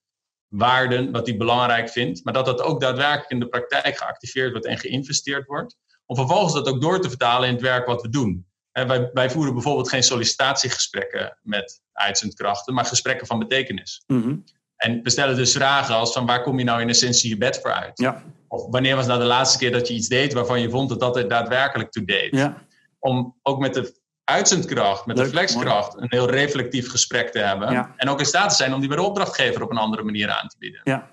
waarden, 0.47 1.11
wat 1.11 1.27
hij 1.27 1.37
belangrijk 1.37 1.89
vindt, 1.89 2.23
maar 2.23 2.33
dat 2.33 2.45
dat 2.45 2.61
ook 2.61 2.81
daadwerkelijk 2.81 3.29
in 3.29 3.39
de 3.39 3.47
praktijk 3.47 3.97
geactiveerd 3.97 4.51
wordt 4.51 4.65
en 4.65 4.77
geïnvesteerd 4.77 5.45
wordt. 5.45 5.77
Om 6.05 6.15
vervolgens 6.15 6.53
dat 6.53 6.67
ook 6.67 6.81
door 6.81 7.01
te 7.01 7.09
vertalen 7.09 7.47
in 7.47 7.53
het 7.53 7.63
werk 7.63 7.85
wat 7.85 8.01
we 8.01 8.09
doen. 8.09 8.45
wij, 8.71 9.09
wij, 9.13 9.29
voeren 9.29 9.53
bijvoorbeeld 9.53 9.89
geen 9.89 10.03
sollicitatiegesprekken 10.03 11.37
met 11.41 11.81
uitzendkrachten, 11.91 12.73
maar 12.73 12.85
gesprekken 12.85 13.27
van 13.27 13.39
betekenis. 13.39 14.03
Mhm. 14.07 14.35
En 14.75 15.03
we 15.03 15.09
stellen 15.09 15.35
dus 15.35 15.51
vragen 15.51 15.95
als 15.95 16.13
van 16.13 16.25
waar 16.25 16.43
kom 16.43 16.59
je 16.59 16.65
nou 16.65 16.81
in 16.81 16.89
essentie 16.89 17.29
je 17.29 17.37
bed 17.37 17.59
voor 17.61 17.71
uit? 17.71 17.99
Ja. 17.99 18.23
Of 18.47 18.67
wanneer 18.69 18.95
was 18.95 19.05
nou 19.05 19.19
de 19.19 19.25
laatste 19.25 19.57
keer 19.57 19.71
dat 19.71 19.87
je 19.87 19.93
iets 19.93 20.07
deed 20.07 20.33
waarvan 20.33 20.61
je 20.61 20.69
vond 20.69 20.89
dat 20.89 20.99
dat 20.99 21.17
er 21.17 21.27
daadwerkelijk 21.27 21.91
toe 21.91 22.05
deed? 22.05 22.35
Ja. 22.35 22.63
om 22.99 23.39
ook 23.41 23.59
met 23.59 23.73
de 23.73 24.03
uitzendkracht, 24.25 25.05
met 25.05 25.17
de 25.17 25.25
flexkracht, 25.25 25.97
een 25.97 26.07
heel 26.09 26.29
reflectief 26.29 26.89
gesprek 26.89 27.31
te 27.31 27.39
hebben. 27.39 27.93
En 27.95 28.09
ook 28.09 28.19
in 28.19 28.25
staat 28.25 28.49
te 28.49 28.55
zijn 28.55 28.73
om 28.73 28.79
die 28.79 28.87
bij 28.87 28.97
de 28.97 29.03
opdrachtgever 29.03 29.63
op 29.63 29.71
een 29.71 29.77
andere 29.77 30.03
manier 30.03 30.29
aan 30.29 30.47
te 30.47 30.55
bieden. 30.59 30.81
Ja, 30.83 31.07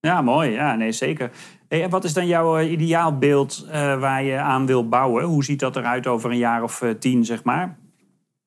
ja 0.00 0.22
mooi. 0.22 0.50
Ja, 0.50 0.74
nee, 0.74 0.92
zeker. 0.92 1.30
Hey, 1.68 1.82
en 1.82 1.90
wat 1.90 2.04
is 2.04 2.12
dan 2.12 2.26
jouw 2.26 2.60
uh, 2.60 2.70
ideaalbeeld 2.70 3.64
uh, 3.66 3.72
waar 4.00 4.22
je 4.22 4.36
aan 4.36 4.66
wil 4.66 4.88
bouwen? 4.88 5.24
Hoe 5.24 5.44
ziet 5.44 5.60
dat 5.60 5.76
eruit 5.76 6.06
over 6.06 6.30
een 6.30 6.38
jaar 6.38 6.62
of 6.62 6.82
uh, 6.82 6.90
tien, 6.90 7.24
zeg 7.24 7.44
maar? 7.44 7.78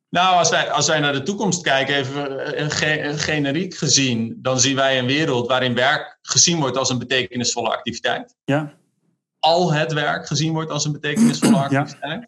Nou, 0.10 0.38
als 0.38 0.50
wij, 0.50 0.72
als 0.72 0.88
wij 0.88 1.00
naar 1.00 1.14
de 1.14 1.24
toekomst 1.24 1.62
kijken, 1.62 1.96
even 1.96 3.20
generiek 3.20 3.76
gezien, 3.76 4.40
dan 4.42 4.60
zien 4.60 4.76
wij 4.76 5.00
een 5.00 5.06
wereld 5.06 5.48
waarin 5.48 5.76
werk 5.76 6.18
gezien 6.22 6.60
wordt 6.60 6.78
als 6.78 6.90
een 6.90 7.00
betekenisvolle 7.00 7.70
activiteit. 7.70 8.36
Ja. 8.46 8.74
Al 9.40 9.74
het 9.74 9.94
werk 9.94 10.28
gezien 10.28 10.54
wordt 10.54 10.72
als 10.72 10.86
een 10.86 10.92
betekenisvolle 10.92 11.58
activiteit. 11.58 12.22
Ja. 12.22 12.28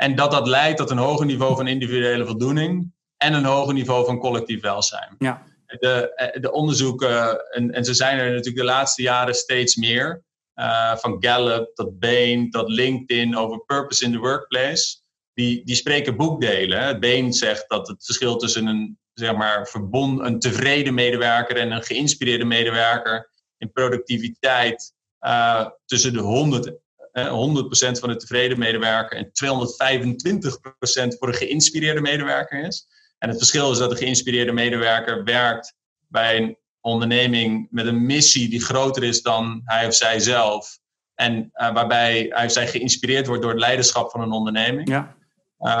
En 0.00 0.14
dat 0.14 0.30
dat 0.30 0.46
leidt 0.46 0.78
tot 0.78 0.90
een 0.90 0.98
hoger 0.98 1.26
niveau 1.26 1.56
van 1.56 1.66
individuele 1.66 2.26
voldoening 2.26 2.92
en 3.16 3.32
een 3.32 3.44
hoger 3.44 3.74
niveau 3.74 4.04
van 4.04 4.18
collectief 4.18 4.60
welzijn. 4.60 5.14
Ja. 5.18 5.42
De, 5.66 6.36
de 6.40 6.52
onderzoeken, 6.52 7.44
en, 7.50 7.70
en 7.70 7.84
ze 7.84 7.94
zijn 7.94 8.18
er 8.18 8.28
natuurlijk 8.28 8.56
de 8.56 8.64
laatste 8.64 9.02
jaren 9.02 9.34
steeds 9.34 9.76
meer, 9.76 10.22
uh, 10.54 10.96
van 10.96 11.16
Gallup 11.18 11.74
tot 11.74 11.98
Bain 11.98 12.50
tot 12.50 12.68
LinkedIn 12.68 13.36
over 13.36 13.64
purpose 13.64 14.04
in 14.04 14.12
the 14.12 14.18
workplace, 14.18 14.96
die, 15.34 15.64
die 15.64 15.74
spreken 15.74 16.16
boekdelen. 16.16 17.00
Bain 17.00 17.32
zegt 17.32 17.68
dat 17.68 17.88
het 17.88 18.04
verschil 18.04 18.36
tussen 18.36 18.66
een, 18.66 18.98
zeg 19.12 19.36
maar, 19.36 19.68
verbond, 19.68 20.20
een 20.20 20.38
tevreden 20.38 20.94
medewerker 20.94 21.56
en 21.56 21.70
een 21.70 21.82
geïnspireerde 21.82 22.44
medewerker 22.44 23.30
in 23.56 23.72
productiviteit 23.72 24.94
uh, 25.20 25.66
tussen 25.84 26.12
de 26.12 26.20
100 26.20 26.72
100% 27.28 27.98
van 27.98 28.08
de 28.08 28.16
tevreden 28.16 28.58
medewerker 28.58 29.18
en 29.18 29.26
225% 29.26 31.18
voor 31.18 31.28
een 31.28 31.34
geïnspireerde 31.34 32.00
medewerker 32.00 32.64
is. 32.64 32.86
En 33.18 33.28
het 33.28 33.38
verschil 33.38 33.70
is 33.70 33.78
dat 33.78 33.90
de 33.90 33.96
geïnspireerde 33.96 34.52
medewerker 34.52 35.24
werkt 35.24 35.74
bij 36.08 36.36
een 36.36 36.58
onderneming 36.80 37.68
met 37.70 37.86
een 37.86 38.06
missie 38.06 38.48
die 38.48 38.64
groter 38.64 39.02
is 39.02 39.22
dan 39.22 39.62
hij 39.64 39.86
of 39.86 39.94
zij 39.94 40.20
zelf. 40.20 40.78
En 41.14 41.50
uh, 41.54 41.72
waarbij 41.72 42.26
hij 42.30 42.46
of 42.46 42.52
zij 42.52 42.68
geïnspireerd 42.68 43.26
wordt 43.26 43.42
door 43.42 43.50
het 43.50 43.60
leiderschap 43.60 44.10
van 44.10 44.20
een 44.20 44.32
onderneming. 44.32 44.88
Ja. 44.88 45.16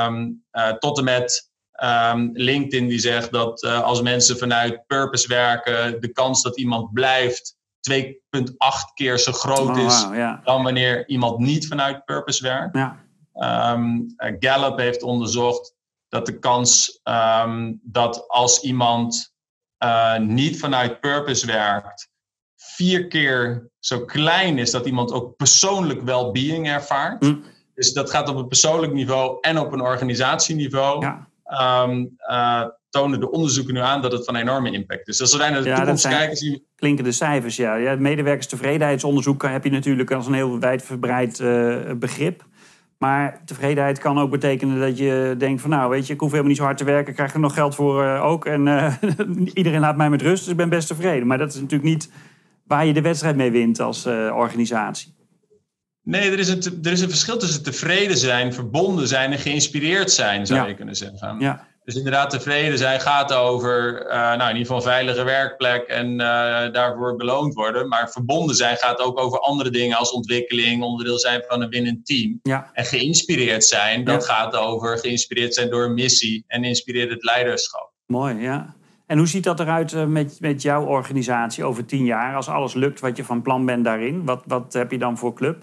Um, 0.06 0.44
uh, 0.52 0.72
tot 0.72 0.98
en 0.98 1.04
met 1.04 1.50
um, 1.82 2.30
LinkedIn 2.32 2.88
die 2.88 2.98
zegt 2.98 3.32
dat 3.32 3.62
uh, 3.62 3.82
als 3.82 4.02
mensen 4.02 4.38
vanuit 4.38 4.86
purpose 4.86 5.28
werken, 5.28 6.00
de 6.00 6.12
kans 6.12 6.42
dat 6.42 6.58
iemand 6.58 6.92
blijft 6.92 7.56
2,8 7.80 8.94
keer 8.94 9.18
zo 9.18 9.32
groot 9.32 9.76
oh, 9.76 9.78
is 9.78 10.06
dan 10.44 10.62
wanneer 10.62 11.08
iemand 11.08 11.38
niet 11.38 11.66
vanuit 11.66 12.04
purpose 12.04 12.42
werkt. 12.42 12.76
Ja. 12.76 12.98
Um, 13.74 14.14
Gallup 14.16 14.78
heeft 14.78 15.02
onderzocht 15.02 15.74
dat 16.08 16.26
de 16.26 16.38
kans 16.38 17.00
um, 17.04 17.80
dat 17.82 18.28
als 18.28 18.60
iemand 18.60 19.34
uh, 19.84 20.18
niet 20.18 20.58
vanuit 20.58 21.00
purpose 21.00 21.46
werkt, 21.46 22.10
vier 22.56 23.06
keer 23.06 23.70
zo 23.78 24.04
klein 24.04 24.58
is 24.58 24.70
dat 24.70 24.86
iemand 24.86 25.12
ook 25.12 25.36
persoonlijk 25.36 26.02
well-being 26.02 26.68
ervaart. 26.68 27.22
Mm. 27.22 27.44
Dus 27.74 27.92
dat 27.92 28.10
gaat 28.10 28.28
op 28.28 28.36
een 28.36 28.48
persoonlijk 28.48 28.92
niveau 28.92 29.38
en 29.40 29.58
op 29.58 29.72
een 29.72 29.80
organisatieniveau. 29.80 31.06
Ja. 31.06 31.28
Um, 31.82 32.16
uh, 32.30 32.66
tonen 32.90 33.20
de 33.20 33.30
onderzoeken 33.30 33.74
nu 33.74 33.80
aan 33.80 34.02
dat 34.02 34.12
het 34.12 34.24
van 34.24 34.36
enorme 34.36 34.70
impact 34.70 35.08
is. 35.08 35.16
Dus 35.16 35.32
als 35.32 35.50
naar 35.50 35.62
de 35.62 35.68
ja, 35.68 35.76
toekomst 35.76 36.02
zijn 36.02 36.16
kijken, 36.16 36.36
zien 36.36 36.52
we... 36.52 36.62
Klinkende 36.74 37.12
cijfers, 37.12 37.56
ja. 37.56 37.74
ja 37.74 37.96
medewerkerstevredenheidsonderzoek 37.96 39.42
heb 39.42 39.64
je 39.64 39.70
natuurlijk 39.70 40.10
als 40.10 40.26
een 40.26 40.32
heel 40.32 40.58
wijdverbreid 40.58 41.38
uh, 41.38 41.76
begrip. 41.96 42.44
Maar 42.98 43.42
tevredenheid 43.44 43.98
kan 43.98 44.18
ook 44.18 44.30
betekenen 44.30 44.80
dat 44.80 44.98
je 44.98 45.34
denkt 45.38 45.60
van... 45.60 45.70
nou, 45.70 45.90
weet 45.90 46.06
je, 46.06 46.12
ik 46.12 46.20
hoef 46.20 46.30
helemaal 46.30 46.50
niet 46.50 46.58
zo 46.58 46.64
hard 46.64 46.78
te 46.78 46.84
werken. 46.84 47.08
Ik 47.08 47.14
krijg 47.14 47.34
er 47.34 47.40
nog 47.40 47.54
geld 47.54 47.74
voor 47.74 48.04
uh, 48.04 48.24
ook. 48.24 48.46
En 48.46 48.66
uh, 48.66 48.94
iedereen 49.54 49.80
laat 49.80 49.96
mij 49.96 50.10
met 50.10 50.22
rust, 50.22 50.42
dus 50.42 50.52
ik 50.52 50.56
ben 50.56 50.68
best 50.68 50.88
tevreden. 50.88 51.26
Maar 51.26 51.38
dat 51.38 51.48
is 51.48 51.60
natuurlijk 51.60 51.90
niet 51.90 52.10
waar 52.64 52.86
je 52.86 52.92
de 52.92 53.00
wedstrijd 53.00 53.36
mee 53.36 53.50
wint 53.50 53.80
als 53.80 54.06
organisatie. 54.06 55.14
Nee, 56.02 56.30
er 56.30 56.38
is, 56.38 56.48
een, 56.48 56.78
er 56.82 56.92
is 56.92 57.00
een 57.00 57.08
verschil 57.08 57.38
tussen 57.38 57.62
tevreden 57.62 58.18
zijn, 58.18 58.54
verbonden 58.54 59.08
zijn 59.08 59.32
en 59.32 59.38
geïnspireerd 59.38 60.10
zijn, 60.10 60.46
zou 60.46 60.60
ja. 60.60 60.66
je 60.66 60.74
kunnen 60.74 60.96
zeggen. 60.96 61.40
Ja. 61.40 61.68
Dus 61.84 61.94
inderdaad, 61.94 62.30
tevreden 62.30 62.78
zijn 62.78 63.00
gaat 63.00 63.32
over 63.32 64.06
uh, 64.06 64.12
nou, 64.12 64.40
in 64.40 64.56
ieder 64.56 64.60
geval 64.60 64.76
een 64.76 64.82
veilige 64.82 65.24
werkplek 65.24 65.82
en 65.82 66.10
uh, 66.12 66.18
daarvoor 66.72 67.16
beloond 67.16 67.54
worden. 67.54 67.88
Maar 67.88 68.10
verbonden 68.10 68.56
zijn 68.56 68.76
gaat 68.76 69.00
ook 69.00 69.20
over 69.20 69.38
andere 69.38 69.70
dingen 69.70 69.96
als 69.96 70.10
ontwikkeling, 70.12 70.82
onderdeel 70.82 71.18
zijn 71.18 71.44
van 71.48 71.62
een 71.62 71.68
winnend 71.68 72.06
team. 72.06 72.38
Ja. 72.42 72.70
En 72.72 72.84
geïnspireerd 72.84 73.64
zijn, 73.64 74.04
dat 74.04 74.26
Ja. 74.26 74.34
gaat 74.34 74.56
over 74.56 74.98
geïnspireerd 74.98 75.54
zijn 75.54 75.70
door 75.70 75.84
een 75.84 75.94
missie 75.94 76.44
en 76.46 76.64
inspireert 76.64 77.10
het 77.10 77.24
leiderschap. 77.24 77.92
Mooi, 78.06 78.34
ja. 78.34 78.74
En 79.06 79.18
hoe 79.18 79.26
ziet 79.26 79.44
dat 79.44 79.60
eruit 79.60 79.92
eh, 79.92 80.04
met, 80.04 80.36
met 80.40 80.62
jouw 80.62 80.84
organisatie 80.84 81.64
over 81.64 81.84
tien 81.84 82.04
jaar? 82.04 82.34
Als 82.36 82.48
alles 82.48 82.74
lukt 82.74 83.00
wat 83.00 83.16
je 83.16 83.24
van 83.24 83.42
plan 83.42 83.66
bent 83.66 83.84
daarin, 83.84 84.24
wat, 84.24 84.42
wat 84.46 84.72
heb 84.72 84.90
je 84.90 84.98
dan 84.98 85.18
voor 85.18 85.34
club? 85.34 85.62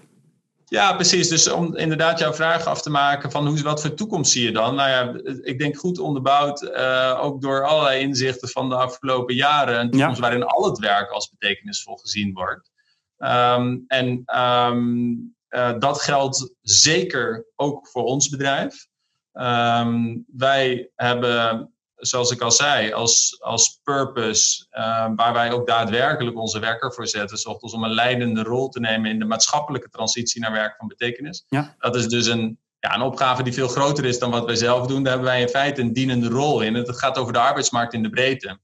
Ja, 0.68 0.92
precies. 0.92 1.28
Dus 1.28 1.48
om 1.50 1.76
inderdaad 1.76 2.18
jouw 2.18 2.32
vraag 2.32 2.66
af 2.66 2.82
te 2.82 2.90
maken 2.90 3.30
van 3.30 3.46
hoe, 3.46 3.62
wat 3.62 3.80
voor 3.80 3.94
toekomst 3.94 4.32
zie 4.32 4.44
je 4.44 4.52
dan? 4.52 4.74
Nou 4.74 4.88
ja, 4.88 5.32
ik 5.42 5.58
denk 5.58 5.76
goed 5.76 5.98
onderbouwd, 5.98 6.62
uh, 6.62 7.18
ook 7.22 7.40
door 7.40 7.66
allerlei 7.66 8.00
inzichten 8.00 8.48
van 8.48 8.68
de 8.68 8.74
afgelopen 8.74 9.34
jaren. 9.34 9.80
Een 9.80 9.90
toekomst 9.90 10.16
Ja. 10.16 10.22
waarin 10.22 10.44
al 10.44 10.64
het 10.64 10.78
werk 10.78 11.10
als 11.10 11.30
betekenisvol 11.30 11.96
gezien 11.96 12.32
wordt. 12.34 12.70
Um, 13.18 13.84
en 13.86 14.22
um, 14.38 15.36
uh, 15.50 15.72
dat 15.78 16.02
geldt 16.02 16.54
zeker 16.60 17.46
ook 17.56 17.88
voor 17.88 18.04
ons 18.04 18.28
bedrijf. 18.28 18.86
Um, 19.32 20.24
wij 20.36 20.90
hebben, 20.94 21.72
zoals 21.98 22.30
ik 22.30 22.40
al 22.40 22.50
zei, 22.50 22.92
als, 22.92 23.36
als 23.40 23.80
purpose, 23.82 24.66
uh, 24.70 25.06
waar 25.16 25.32
wij 25.32 25.52
ook 25.52 25.66
daadwerkelijk 25.66 26.36
onze 26.36 26.58
werker 26.58 26.92
voor 26.92 27.06
zetten, 27.06 27.38
s 27.38 27.46
ochtends 27.46 27.74
om 27.74 27.84
een 27.84 27.94
leidende 27.94 28.42
rol 28.42 28.68
te 28.68 28.80
nemen 28.80 29.10
in 29.10 29.18
de 29.18 29.24
maatschappelijke 29.24 29.88
transitie 29.88 30.40
naar 30.40 30.52
werk 30.52 30.76
van 30.76 30.88
betekenis. 30.88 31.44
Ja. 31.48 31.74
Dat 31.78 31.96
is 31.96 32.06
dus 32.06 32.26
een, 32.26 32.58
ja, 32.78 32.94
een 32.94 33.02
opgave 33.02 33.42
die 33.42 33.52
veel 33.52 33.68
groter 33.68 34.04
is 34.04 34.18
dan 34.18 34.30
wat 34.30 34.44
wij 34.44 34.56
zelf 34.56 34.86
doen. 34.86 35.02
Daar 35.02 35.12
hebben 35.12 35.30
wij 35.30 35.40
in 35.40 35.48
feite 35.48 35.80
een 35.80 35.92
dienende 35.92 36.28
rol 36.28 36.60
in. 36.60 36.74
Het 36.74 36.98
gaat 36.98 37.18
over 37.18 37.32
de 37.32 37.38
arbeidsmarkt 37.38 37.92
in 37.92 38.02
de 38.02 38.10
breedte. 38.10 38.58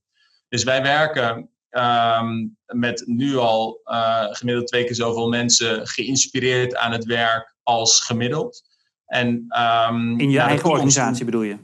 Dus 0.48 0.64
wij 0.64 0.82
werken 0.82 1.48
um, 1.70 2.56
met 2.66 3.02
nu 3.06 3.36
al 3.36 3.80
uh, 3.84 4.24
gemiddeld 4.30 4.66
twee 4.66 4.84
keer 4.84 4.94
zoveel 4.94 5.28
mensen 5.28 5.86
geïnspireerd 5.86 6.76
aan 6.76 6.92
het 6.92 7.04
werk 7.04 7.54
als 7.62 8.00
gemiddeld. 8.00 8.62
En, 9.06 9.46
um, 9.88 10.20
In 10.20 10.30
je 10.30 10.38
eigen 10.38 10.70
organisatie 10.70 11.24
bedoel 11.24 11.42
je? 11.42 11.58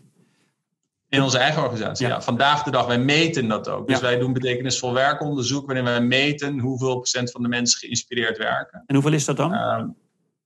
In 1.11 1.23
onze 1.23 1.39
eigen 1.39 1.63
organisatie, 1.63 2.07
ja. 2.07 2.13
Ja. 2.13 2.23
Vandaag 2.23 2.63
de 2.63 2.71
dag, 2.71 2.87
wij 2.87 2.99
meten 2.99 3.49
dat 3.49 3.69
ook. 3.69 3.87
Dus 3.87 3.97
Ja. 3.97 4.03
wij 4.03 4.19
doen 4.19 4.33
betekenisvol 4.33 4.93
werkonderzoek... 4.93 5.67
waarin 5.67 5.85
wij 5.85 6.01
meten 6.01 6.59
hoeveel 6.59 6.95
procent 6.95 7.31
van 7.31 7.43
de 7.43 7.49
mensen 7.49 7.79
geïnspireerd 7.81 8.39
werken. 8.39 8.83
En 8.87 8.95
hoeveel 8.95 9.13
is 9.13 9.25
dat 9.25 9.37
dan? 9.37 9.55
Um, 9.55 9.97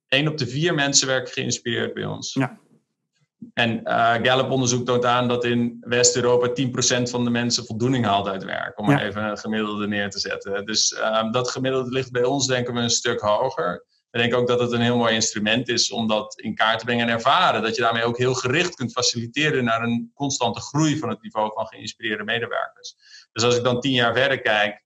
Eén 0.08 0.28
op 0.28 0.38
de 0.38 0.46
vier 0.46 0.74
mensen 0.74 1.06
werken 1.06 1.32
geïnspireerd 1.32 1.94
bij 1.94 2.04
ons. 2.04 2.34
Ja. 2.34 2.58
En 3.54 3.80
uh, 3.84 4.14
Gallup-onderzoek 4.22 4.84
toont 4.86 5.04
aan 5.04 5.28
dat 5.28 5.44
in 5.44 5.76
West-Europa 5.80 6.48
10% 6.48 7.02
van 7.10 7.24
de 7.24 7.30
mensen 7.30 7.64
voldoening 7.66 8.04
haalt 8.04 8.28
uit 8.28 8.44
werk. 8.44 8.78
Om 8.78 8.90
Ja. 8.90 8.94
maar 8.94 9.04
even 9.04 9.24
een 9.24 9.38
gemiddelde 9.38 9.86
neer 9.86 10.10
te 10.10 10.18
zetten. 10.18 10.66
Dus 10.66 11.00
um, 11.22 11.30
dat 11.32 11.50
gemiddelde 11.50 11.90
ligt 11.90 12.10
bij 12.10 12.24
ons, 12.24 12.46
denken 12.46 12.74
we, 12.74 12.80
een 12.80 12.90
stuk 12.90 13.20
hoger. 13.20 13.84
We 14.14 14.20
denken 14.20 14.38
ook 14.38 14.46
dat 14.46 14.60
het 14.60 14.72
een 14.72 14.80
heel 14.80 14.96
mooi 14.96 15.14
instrument 15.14 15.68
is 15.68 15.90
om 15.90 16.08
dat 16.08 16.38
in 16.40 16.54
kaart 16.54 16.78
te 16.78 16.84
brengen 16.84 17.08
en 17.08 17.14
ervaren. 17.14 17.62
Dat 17.62 17.76
je 17.76 17.82
daarmee 17.82 18.04
ook 18.04 18.18
heel 18.18 18.34
gericht 18.34 18.74
kunt 18.74 18.92
faciliteren 18.92 19.64
naar 19.64 19.82
een 19.82 20.10
constante 20.14 20.60
groei 20.60 20.98
van 20.98 21.08
het 21.08 21.22
niveau 21.22 21.52
van 21.54 21.66
geïnspireerde 21.66 22.24
medewerkers. 22.24 22.94
Dus 23.32 23.42
als 23.42 23.56
ik 23.56 23.64
dan 23.64 23.80
tien 23.80 23.92
jaar 23.92 24.14
verder 24.14 24.40
kijk. 24.40 24.82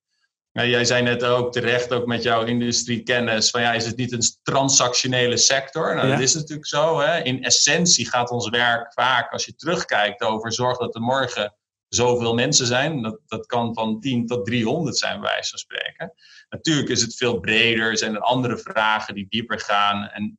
Nou, 0.52 0.68
jij 0.68 0.84
zei 0.84 1.02
net 1.02 1.24
ook 1.24 1.52
terecht, 1.52 1.92
ook 1.92 2.06
met 2.06 2.22
jouw 2.22 2.44
industriekennis, 2.44 3.50
van 3.50 3.60
ja, 3.60 3.72
is 3.72 3.86
het 3.86 3.96
niet 3.96 4.12
een 4.12 4.22
transactionele 4.42 5.36
sector? 5.36 5.94
Nou, 5.94 6.06
Ja. 6.06 6.12
dat 6.12 6.22
is 6.22 6.34
natuurlijk 6.34 6.66
zo. 6.68 7.00
Hè? 7.00 7.22
In 7.22 7.44
essentie 7.44 8.08
gaat 8.08 8.30
ons 8.30 8.48
werk 8.48 8.92
vaak, 8.92 9.32
als 9.32 9.44
je 9.44 9.54
terugkijkt 9.54 10.22
over 10.22 10.52
zorg 10.52 10.78
dat 10.78 10.94
er 10.94 11.00
morgen 11.00 11.54
zoveel 11.88 12.34
mensen 12.34 12.66
zijn. 12.66 13.02
Dat, 13.02 13.20
dat 13.26 13.46
kan 13.46 13.74
van 13.74 14.00
10 14.00 14.26
tot 14.26 14.44
300 14.44 14.98
zijn, 14.98 15.20
bij 15.20 15.30
wijze 15.30 15.50
van 15.50 15.58
spreken. 15.58 16.12
Natuurlijk 16.48 16.88
is 16.88 17.02
het 17.02 17.14
veel 17.14 17.40
breder, 17.40 17.98
zijn 17.98 18.14
er 18.14 18.20
andere 18.20 18.58
vragen 18.58 19.14
die 19.14 19.26
dieper 19.28 19.60
gaan. 19.60 20.08
En, 20.08 20.38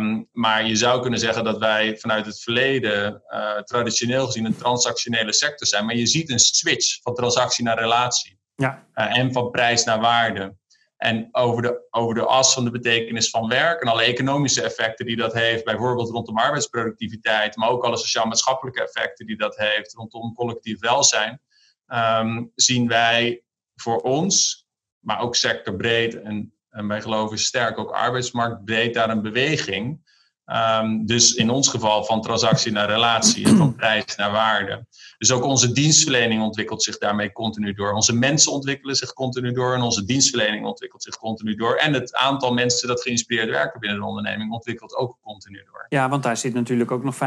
um, 0.00 0.28
maar 0.32 0.66
je 0.66 0.76
zou 0.76 1.00
kunnen 1.00 1.18
zeggen 1.18 1.44
dat 1.44 1.58
wij 1.58 1.98
vanuit 1.98 2.26
het 2.26 2.40
verleden 2.40 3.22
uh, 3.28 3.58
traditioneel 3.58 4.26
gezien 4.26 4.44
een 4.44 4.56
transactionele 4.56 5.32
sector 5.32 5.66
zijn. 5.66 5.86
Maar 5.86 5.96
je 5.96 6.06
ziet 6.06 6.30
een 6.30 6.38
switch 6.38 7.02
van 7.02 7.14
transactie 7.14 7.64
naar 7.64 7.78
relatie. 7.78 8.38
Ja. 8.54 8.86
Uh, 8.94 9.18
en 9.18 9.32
van 9.32 9.50
prijs 9.50 9.84
naar 9.84 10.00
waarde. 10.00 10.56
En 10.96 11.28
over 11.32 11.62
de, 11.62 11.86
over 11.90 12.14
de 12.14 12.24
as 12.24 12.54
van 12.54 12.64
de 12.64 12.70
betekenis 12.70 13.30
van 13.30 13.48
werk 13.48 13.80
en 13.80 13.88
alle 13.88 14.02
economische 14.02 14.62
effecten 14.62 15.06
die 15.06 15.16
dat 15.16 15.32
heeft, 15.32 15.64
bijvoorbeeld 15.64 16.10
rondom 16.10 16.38
arbeidsproductiviteit, 16.38 17.56
maar 17.56 17.68
ook 17.68 17.84
alle 17.84 17.96
sociaal-maatschappelijke 17.96 18.82
effecten 18.82 19.26
die 19.26 19.36
dat 19.36 19.56
heeft 19.56 19.92
rondom 19.92 20.34
collectief 20.34 20.80
welzijn, 20.80 21.40
um, 21.86 22.52
zien 22.54 22.88
wij 22.88 23.42
voor 23.74 24.00
ons, 24.00 24.63
maar 25.04 25.20
ook 25.20 25.36
sectorbreed 25.36 26.22
en, 26.22 26.52
en 26.70 26.88
wij 26.88 27.00
geloven 27.00 27.38
sterk 27.38 27.78
ook 27.78 27.90
arbeidsmarktbreed 27.90 28.94
daar 28.94 29.10
een 29.10 29.22
beweging 29.22 30.02
Ehm, 30.44 31.04
dus 31.04 31.34
in 31.34 31.50
ons 31.50 31.68
geval 31.68 32.04
van 32.04 32.22
transactie 32.22 32.72
naar 32.72 32.88
relatie 32.88 33.46
en 33.46 33.56
van 33.56 33.74
prijs 33.74 34.16
naar 34.16 34.32
waarde. 34.32 34.86
Dus 35.18 35.32
ook 35.32 35.44
onze 35.44 35.72
dienstverlening 35.72 36.42
ontwikkelt 36.42 36.82
zich 36.82 36.98
daarmee 36.98 37.32
continu 37.32 37.72
door. 37.72 37.92
Onze 37.92 38.16
mensen 38.16 38.52
ontwikkelen 38.52 38.96
zich 38.96 39.12
continu 39.12 39.52
door 39.52 39.74
en 39.74 39.80
onze 39.80 40.04
dienstverlening 40.04 40.66
ontwikkelt 40.66 41.02
zich 41.02 41.16
continu 41.16 41.54
door. 41.54 41.74
En 41.74 41.92
het 41.92 42.14
aantal 42.14 42.52
mensen 42.52 42.88
dat 42.88 43.02
geïnspireerd 43.02 43.50
werken 43.50 43.80
binnen 43.80 43.98
de 43.98 44.06
onderneming 44.06 44.52
ontwikkelt 44.52 44.94
ook 44.94 45.18
continu 45.22 45.62
door. 45.64 45.86
Ja, 45.88 46.08
want 46.08 46.22
daar 46.22 46.36
zit 46.36 46.54
natuurlijk 46.54 46.90
ook 46.90 47.04
nog 47.04 47.14
75% 47.14 47.18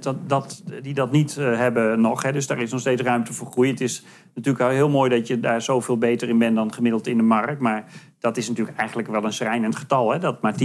dat, 0.00 0.28
dat, 0.28 0.62
die 0.82 0.94
dat 0.94 1.12
niet 1.12 1.36
uh, 1.38 1.56
hebben 1.58 2.00
nog. 2.00 2.22
Hè. 2.22 2.32
Dus 2.32 2.46
daar 2.46 2.62
is 2.62 2.70
nog 2.70 2.80
steeds 2.80 3.02
ruimte 3.02 3.32
voor 3.32 3.50
groei. 3.50 3.70
Het 3.70 3.80
is 3.80 4.02
natuurlijk 4.34 4.70
heel 4.70 4.88
mooi 4.88 5.10
dat 5.10 5.26
je 5.26 5.40
daar 5.40 5.62
zoveel 5.62 5.98
beter 5.98 6.28
in 6.28 6.38
bent 6.38 6.56
dan 6.56 6.72
gemiddeld 6.72 7.06
in 7.06 7.16
de 7.16 7.22
markt. 7.22 7.60
Maar 7.60 7.84
dat 8.20 8.36
is 8.36 8.48
natuurlijk 8.48 8.78
eigenlijk 8.78 9.08
wel 9.08 9.24
een 9.24 9.32
schrijnend 9.32 9.76
getal, 9.76 10.10
hè? 10.10 10.18
dat 10.18 10.42
maar 10.42 10.52
10% 10.52 10.56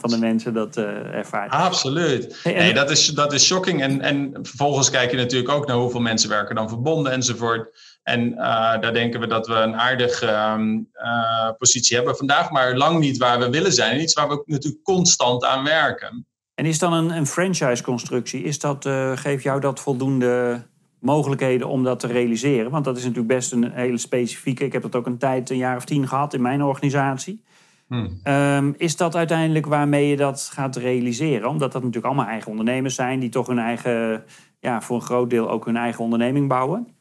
van 0.00 0.10
de 0.10 0.18
mensen 0.18 0.54
dat 0.54 0.76
uh, 0.76 0.84
ervaart. 1.14 1.52
Absoluut. 1.52 2.40
nee, 2.44 2.74
dat 2.74 2.90
is, 2.90 3.06
dat 3.06 3.32
is 3.32 3.46
shocking. 3.46 3.82
En, 3.82 4.00
en 4.00 4.38
vervolgens 4.42 4.90
kijk 4.90 5.10
je 5.10 5.16
natuurlijk 5.16 5.52
ook 5.52 5.66
naar 5.66 5.76
hoeveel 5.76 6.00
mensen 6.00 6.28
werken 6.28 6.54
dan 6.54 6.68
verbonden 6.68 7.12
enzovoort. 7.12 7.98
En 8.02 8.28
uh, 8.28 8.38
daar 8.80 8.92
denken 8.92 9.20
we 9.20 9.26
dat 9.26 9.46
we 9.46 9.54
een 9.54 9.76
aardige 9.76 10.26
uh, 10.26 11.50
positie 11.58 11.96
hebben 11.96 12.16
vandaag, 12.16 12.50
maar 12.50 12.76
lang 12.76 12.98
niet 12.98 13.16
waar 13.16 13.38
we 13.38 13.50
willen 13.50 13.72
zijn. 13.72 13.92
En 13.92 14.02
iets 14.02 14.14
waar 14.14 14.28
we 14.28 14.42
natuurlijk 14.46 14.82
constant 14.82 15.44
aan 15.44 15.64
werken. 15.64 16.26
En 16.54 16.66
is 16.66 16.78
dan 16.78 16.92
een, 16.92 17.10
een 17.10 17.26
franchise-constructie, 17.26 18.42
is 18.42 18.58
dat, 18.58 18.88
geeft 19.14 19.42
jou 19.42 19.60
dat 19.60 19.80
voldoende 19.80 20.62
mogelijkheden 21.06 21.68
om 21.68 21.84
dat 21.84 22.00
te 22.00 22.06
realiseren. 22.06 22.70
Want 22.70 22.84
dat 22.84 22.96
is 22.96 23.02
natuurlijk 23.02 23.34
best 23.34 23.52
een 23.52 23.72
hele 23.72 23.98
specifieke. 23.98 24.64
Ik 24.64 24.72
heb 24.72 24.82
dat 24.82 24.96
ook 24.96 25.06
een 25.06 25.18
tijd, 25.18 25.50
een 25.50 25.56
jaar 25.56 25.76
of 25.76 25.84
tien 25.84 26.08
gehad 26.08 26.34
in 26.34 26.42
mijn 26.42 26.62
organisatie. 26.62 27.44
Hmm. 27.88 28.20
Um, 28.24 28.74
is 28.76 28.96
dat 28.96 29.14
uiteindelijk 29.14 29.66
waarmee 29.66 30.08
je 30.08 30.16
dat 30.16 30.50
gaat 30.52 30.76
realiseren? 30.76 31.48
Omdat 31.48 31.72
dat 31.72 31.82
natuurlijk 31.82 32.06
allemaal 32.06 32.32
eigen 32.32 32.50
ondernemers 32.50 32.94
zijn 32.94 33.20
die 33.20 33.28
toch 33.28 33.46
hun 33.46 33.58
eigen, 33.58 34.24
ja, 34.60 34.80
voor 34.80 34.96
een 34.96 35.02
groot 35.02 35.30
deel 35.30 35.50
ook 35.50 35.64
hun 35.64 35.76
eigen 35.76 36.04
onderneming 36.04 36.48
bouwen. 36.48 36.96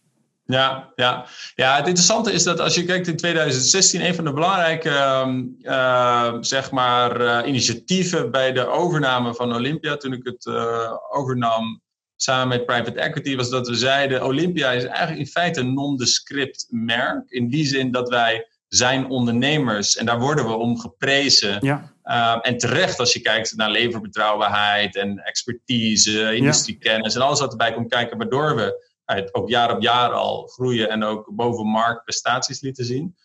Ja, 0.46 0.92
ja. 0.96 1.26
ja, 1.56 1.76
het 1.76 1.88
interessante 1.88 2.32
is 2.32 2.44
dat 2.44 2.60
als 2.60 2.76
je 2.76 2.86
kijkt 2.86 3.08
in 3.08 3.18
2016, 3.18 4.06
een 4.06 4.16
van 4.16 4.24
de 4.24 4.34
belangrijke 4.34 4.90
uh, 5.62 6.34
zeg 6.40 6.72
maar, 6.72 7.22
uh, 7.22 7.48
initiatieven 7.48 8.32
bij 8.32 8.52
de 8.52 8.68
overname 8.68 9.34
van 9.34 9.54
Olympia, 9.54 9.98
toen 9.98 10.14
ik 10.14 10.24
het 10.24 10.46
uh, 10.46 10.92
overnam 11.10 11.82
samen 12.16 12.48
met 12.48 12.66
private 12.66 13.00
equity 13.00 13.36
was 13.36 13.50
dat 13.50 13.68
we 13.68 13.76
zeiden: 13.76 14.24
Olympia 14.24 14.72
is 14.72 14.84
eigenlijk 14.84 15.20
in 15.20 15.28
feite 15.28 15.60
een 15.60 15.74
nondescript 15.74 16.68
merk. 16.70 17.30
In 17.30 17.50
die 17.50 17.66
zin 17.66 17.92
dat 17.92 18.10
wij 18.10 18.48
zijn 18.68 19.10
ondernemers 19.10 19.96
en 19.96 20.06
daar 20.06 20.20
worden 20.20 20.46
we 20.46 20.54
om 20.54 20.80
geprezen. 20.80 21.58
Ja. 21.62 21.94
Uh, 22.04 22.38
en 22.42 22.58
terecht 22.58 23.00
als 23.00 23.14
je 23.14 23.22
kijkt 23.22 23.56
naar 23.56 23.70
leverbetrouwbaarheid 23.70 24.96
en 24.96 25.20
expertise, 25.20 26.36
industriekennis 26.36 27.16
en 27.16 27.22
alles 27.22 27.40
wat 27.40 27.52
erbij 27.52 27.74
komt 27.74 27.90
kijken, 27.90 28.18
waardoor 28.18 28.56
we 28.56 28.94
ook 29.32 29.50
jaar 29.50 29.76
op 29.76 29.82
jaar 29.82 30.12
al 30.12 30.48
groeien 30.48 30.90
en 30.90 31.04
ook 31.04 31.30
boven 31.36 31.66
markt 31.66 32.04
prestaties 32.04 32.62
lieten 32.62 32.86
zien. 32.86 33.16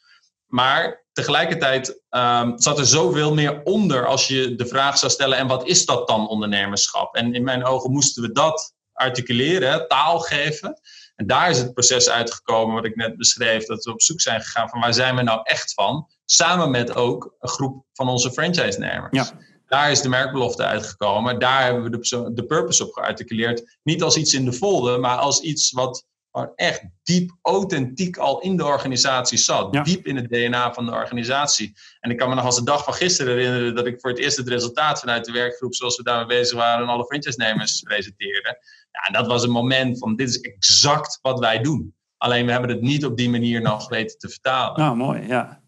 Maar 0.46 1.04
tegelijkertijd 1.12 2.02
um, 2.10 2.58
zat 2.58 2.78
er 2.78 2.86
zoveel 2.86 3.34
meer 3.34 3.62
onder 3.62 4.06
als 4.06 4.28
je 4.28 4.54
de 4.54 4.66
vraag 4.66 4.98
zou 4.98 5.12
stellen: 5.12 5.38
en 5.38 5.46
wat 5.46 5.68
is 5.68 5.86
dat 5.86 6.08
dan 6.08 6.28
ondernemerschap? 6.28 7.14
En 7.14 7.34
in 7.34 7.44
mijn 7.44 7.64
ogen 7.64 7.90
moesten 7.90 8.22
we 8.22 8.32
dat 8.32 8.74
articuleren, 9.00 9.88
taal 9.88 10.18
geven. 10.18 10.80
En 11.16 11.26
daar 11.26 11.50
is 11.50 11.58
het 11.58 11.72
proces 11.72 12.10
uitgekomen 12.10 12.74
wat 12.74 12.84
ik 12.84 12.96
net 12.96 13.16
beschreef, 13.16 13.66
dat 13.66 13.84
we 13.84 13.92
op 13.92 14.02
zoek 14.02 14.20
zijn 14.20 14.40
gegaan 14.40 14.68
van 14.68 14.80
waar 14.80 14.94
zijn 14.94 15.16
we 15.16 15.22
nou 15.22 15.40
echt 15.42 15.74
van, 15.74 16.08
samen 16.24 16.70
met 16.70 16.94
ook 16.94 17.34
een 17.40 17.48
groep 17.48 17.84
van 17.92 18.08
onze 18.08 18.32
franchise-nemers. 18.32 19.28
Ja. 19.28 19.30
Daar 19.66 19.90
is 19.90 20.02
de 20.02 20.08
merkbelofte 20.08 20.64
uitgekomen. 20.64 21.38
Daar 21.38 21.64
hebben 21.64 21.82
we 21.82 21.90
de, 21.90 22.30
de 22.34 22.44
purpose 22.44 22.86
op 22.86 22.92
gearticuleerd. 22.92 23.78
Niet 23.82 24.02
als 24.02 24.16
iets 24.16 24.34
in 24.34 24.44
de 24.44 24.52
folder, 24.52 25.00
maar 25.00 25.16
als 25.16 25.40
iets 25.40 25.72
wat 25.72 26.06
echt 26.54 26.82
diep 27.02 27.36
authentiek 27.42 28.16
al 28.16 28.40
in 28.40 28.56
de 28.56 28.64
organisatie 28.64 29.38
zat. 29.38 29.84
Diep 29.84 30.06
in 30.06 30.16
het 30.16 30.28
DNA 30.28 30.72
van 30.72 30.86
de 30.86 30.92
organisatie. 30.92 31.72
En 32.00 32.10
ik 32.10 32.16
kan 32.16 32.28
me 32.28 32.34
nog 32.34 32.44
als 32.44 32.56
de 32.56 32.64
dag 32.64 32.84
van 32.84 32.94
gisteren 32.94 33.36
herinneren 33.36 33.74
dat 33.74 33.86
ik 33.86 34.00
voor 34.00 34.10
het 34.10 34.18
eerst 34.18 34.36
het 34.36 34.48
resultaat 34.48 35.00
vanuit 35.00 35.24
de 35.24 35.32
werkgroep, 35.32 35.74
zoals 35.74 35.96
we 35.96 36.02
daarmee 36.02 36.38
bezig 36.38 36.56
waren, 36.58 36.82
aan 36.82 36.92
alle 36.92 37.04
franchise-nemers 37.04 37.80
presenteerde. 37.88 38.58
Ja, 38.90 39.00
en 39.06 39.12
dat 39.12 39.26
was 39.26 39.42
een 39.42 39.50
moment 39.50 39.98
van 39.98 40.16
dit 40.16 40.28
is 40.28 40.40
exact 40.40 41.18
wat 41.22 41.38
wij 41.38 41.62
doen. 41.62 41.94
Alleen 42.16 42.46
we 42.46 42.52
hebben 42.52 42.70
het 42.70 42.80
niet 42.80 43.04
op 43.04 43.16
die 43.16 43.30
manier 43.30 43.60
nog 43.60 43.88
weten 43.88 44.18
te 44.18 44.28
vertalen. 44.28 44.80
Nou, 44.80 44.96
mooi, 44.96 45.26
ja. 45.26 45.60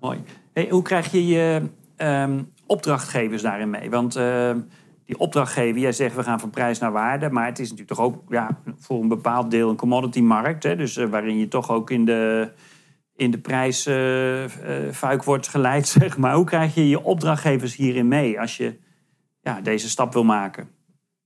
Mooi. 0.00 0.22
Hey, 0.52 0.68
hoe 0.70 0.82
krijg 0.82 1.12
je 1.12 1.26
je 1.26 1.62
um, 1.96 2.52
opdrachtgevers 2.66 3.42
daarin 3.42 3.70
mee? 3.70 3.90
Want 3.90 4.16
uh, 4.16 4.54
die 5.06 5.18
opdrachtgever, 5.18 5.80
jij 5.80 5.92
zegt 5.92 6.14
we 6.14 6.22
gaan 6.22 6.40
van 6.40 6.50
prijs 6.50 6.78
naar 6.78 6.92
waarde, 6.92 7.30
maar 7.30 7.46
het 7.46 7.58
is 7.58 7.70
natuurlijk 7.70 7.98
toch 7.98 8.06
ook 8.06 8.22
ja, 8.28 8.62
voor 8.78 9.00
een 9.00 9.08
bepaald 9.08 9.50
deel 9.50 9.70
een 9.70 9.76
commodity-markt. 9.76 10.62
Hè, 10.62 10.76
dus 10.76 10.96
uh, 10.96 11.08
waarin 11.08 11.38
je 11.38 11.48
toch 11.48 11.70
ook 11.70 11.90
in 11.90 12.04
de, 12.04 12.52
in 13.16 13.30
de 13.30 13.38
prijsfuik 13.38 15.20
uh, 15.20 15.24
wordt 15.24 15.48
geleid, 15.48 15.88
zeg 15.98 16.16
maar. 16.16 16.34
Hoe 16.34 16.44
krijg 16.44 16.74
je 16.74 16.88
je 16.88 17.02
opdrachtgevers 17.02 17.76
hierin 17.76 18.08
mee 18.08 18.40
als 18.40 18.56
je 18.56 18.78
ja, 19.42 19.60
deze 19.60 19.88
stap 19.88 20.12
wil 20.12 20.24
maken? 20.24 20.70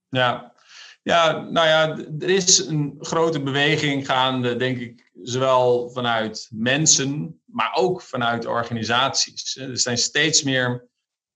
Ja, 0.09 0.55
ja, 1.03 1.41
nou 1.41 1.67
ja, 1.67 1.99
er 2.19 2.31
is 2.31 2.59
een 2.59 2.97
grote 3.01 3.43
beweging 3.43 4.07
gaande, 4.07 4.57
denk 4.57 4.79
ik, 4.79 5.11
zowel 5.23 5.91
vanuit 5.91 6.49
mensen, 6.51 7.41
maar 7.45 7.73
ook 7.75 8.03
vanuit 8.03 8.47
organisaties. 8.47 9.57
Er 9.57 9.79
zijn 9.79 9.99
steeds 9.99 10.43
meer 10.43 10.89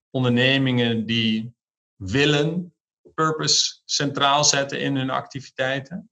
ondernemingen 0.09 1.05
die 1.05 1.53
willen 2.01 2.73
purpose 3.13 3.81
centraal 3.85 4.43
zetten 4.43 4.79
in 4.79 4.95
hun 4.95 5.09
activiteiten. 5.09 6.09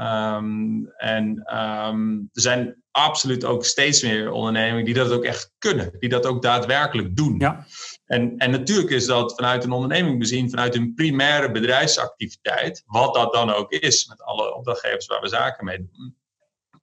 Um, 0.00 0.86
en 0.96 1.56
um, 1.58 2.30
er 2.32 2.40
zijn 2.40 2.82
absoluut 2.90 3.44
ook 3.44 3.64
steeds 3.64 4.02
meer 4.02 4.30
ondernemingen 4.30 4.84
die 4.84 4.94
dat 4.94 5.10
ook 5.10 5.24
echt 5.24 5.52
kunnen, 5.58 5.92
die 5.98 6.08
dat 6.08 6.26
ook 6.26 6.42
daadwerkelijk 6.42 7.16
doen. 7.16 7.38
Ja. 7.38 7.66
En, 8.04 8.36
en 8.36 8.50
natuurlijk 8.50 8.90
is 8.90 9.06
dat 9.06 9.34
vanuit 9.34 9.64
een 9.64 9.72
onderneming 9.72 10.18
bezien, 10.18 10.50
vanuit 10.50 10.74
een 10.74 10.94
primaire 10.94 11.50
bedrijfsactiviteit, 11.50 12.82
wat 12.86 13.14
dat 13.14 13.32
dan 13.32 13.52
ook 13.52 13.72
is, 13.72 14.06
met 14.06 14.22
alle 14.22 14.54
opdrachtgevers 14.54 15.06
waar 15.06 15.20
we 15.20 15.28
zaken 15.28 15.64
mee 15.64 15.78
doen. 15.78 16.16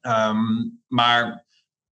Um, 0.01 0.81
maar 0.87 1.45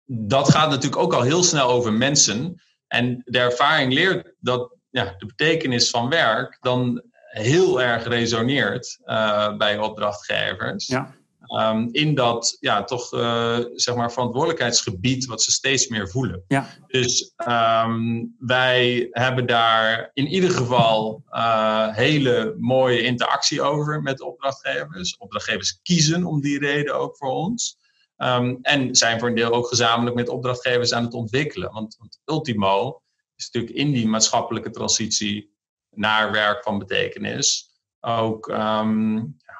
dat 0.05 0.49
gaat 0.49 0.69
natuurlijk 0.69 1.01
ook 1.01 1.13
al 1.13 1.21
heel 1.21 1.43
snel 1.43 1.69
over 1.69 1.93
mensen. 1.93 2.61
En 2.87 3.21
de 3.25 3.39
ervaring 3.39 3.93
leert 3.93 4.33
dat 4.39 4.75
ja, 4.93 5.15
de 5.17 5.25
betekenis 5.25 5.89
van 5.89 6.09
werk 6.09 6.57
dan 6.61 7.03
heel 7.31 7.81
erg 7.81 8.07
resoneert 8.07 8.99
uh, 9.05 9.57
bij 9.57 9.77
opdrachtgevers. 9.77 10.87
Ja. 10.87 11.15
Um, 11.59 11.89
in 11.91 12.15
dat 12.15 12.57
ja, 12.59 12.83
toch 12.83 13.13
uh, 13.13 13.57
zeg 13.73 13.95
maar 13.95 14.11
verantwoordelijkheidsgebied 14.11 15.25
wat 15.25 15.41
ze 15.41 15.51
steeds 15.51 15.87
meer 15.87 16.09
voelen. 16.09 16.43
Ja. 16.47 16.67
Dus 16.87 17.33
um, 17.47 18.35
wij 18.39 19.07
hebben 19.11 19.45
daar 19.45 20.09
in 20.13 20.27
ieder 20.27 20.51
geval 20.51 21.23
uh, 21.31 21.95
hele 21.95 22.55
mooie 22.59 23.01
interactie 23.01 23.61
over 23.61 24.01
met 24.01 24.21
opdrachtgevers. 24.21 25.17
Opdrachtgevers 25.17 25.79
kiezen 25.81 26.23
om 26.23 26.41
die 26.41 26.59
reden 26.59 26.95
ook 26.99 27.17
voor 27.17 27.31
ons. 27.31 27.77
Um, 28.17 28.59
en 28.61 28.95
zijn 28.95 29.19
voor 29.19 29.27
een 29.27 29.35
deel 29.35 29.51
ook 29.51 29.67
gezamenlijk 29.67 30.15
met 30.15 30.29
opdrachtgevers 30.29 30.93
aan 30.93 31.03
het 31.03 31.13
ontwikkelen. 31.13 31.71
Want, 31.71 31.95
want 31.99 32.19
ultimo 32.25 33.01
is 33.35 33.49
natuurlijk 33.51 33.75
in 33.75 33.91
die 33.91 34.07
maatschappelijke 34.07 34.69
transitie 34.69 35.51
naar 35.89 36.31
werk 36.31 36.63
van 36.63 36.77
betekenis 36.77 37.71
ook 37.99 38.51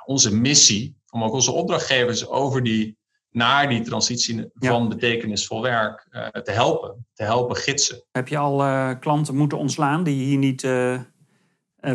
onze 0.05 0.35
missie 0.35 1.01
om 1.09 1.23
ook 1.23 1.33
onze 1.33 1.51
opdrachtgevers 1.51 2.27
over 2.27 2.63
die, 2.63 2.97
naar 3.29 3.69
die 3.69 3.81
transitie 3.81 4.49
van 4.53 4.89
betekenisvol 4.89 5.61
werk 5.61 6.07
uh, 6.11 6.27
te 6.27 6.51
helpen, 6.51 7.07
te 7.13 7.23
helpen 7.23 7.55
gidsen. 7.55 8.03
Heb 8.11 8.27
je 8.27 8.37
al 8.37 8.61
uh, 8.61 8.91
klanten 8.99 9.35
moeten 9.35 9.57
ontslaan 9.57 10.03
die 10.03 10.23
hier 10.23 10.37
niet 10.37 10.63
uh, 10.63 11.01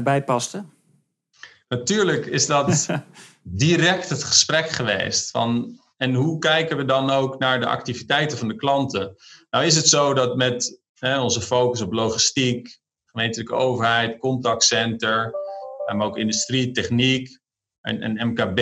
bij 0.03 0.25
pasten? 0.25 0.73
Natuurlijk 1.69 2.27
is 2.27 2.47
dat 2.47 2.89
direct 3.43 4.09
het 4.09 4.25
gesprek 4.25 4.69
geweest. 4.69 5.31
Van, 5.31 5.81
en 5.97 6.15
hoe 6.15 6.39
kijken 6.39 6.77
we 6.77 6.85
dan 6.85 7.11
ook 7.11 7.39
naar 7.39 7.61
de 7.61 7.67
activiteiten 7.67 8.39
van 8.39 8.49
de 8.49 8.57
klanten? 8.57 9.17
Nou 9.51 9.65
is 9.65 9.77
het 9.77 9.89
zo 9.89 10.15
dat 10.15 10.37
met 10.37 10.81
onze 11.01 11.41
focus 11.41 11.81
op 11.81 11.93
logistiek, 11.93 12.79
gemeentelijke 13.07 13.55
overheid, 13.55 14.19
contactcenter, 14.19 15.33
maar 15.97 16.07
ook 16.07 16.19
industrie, 16.19 16.71
techniek, 16.71 17.41
een, 17.81 18.05
een 18.05 18.29
MKB, 18.29 18.61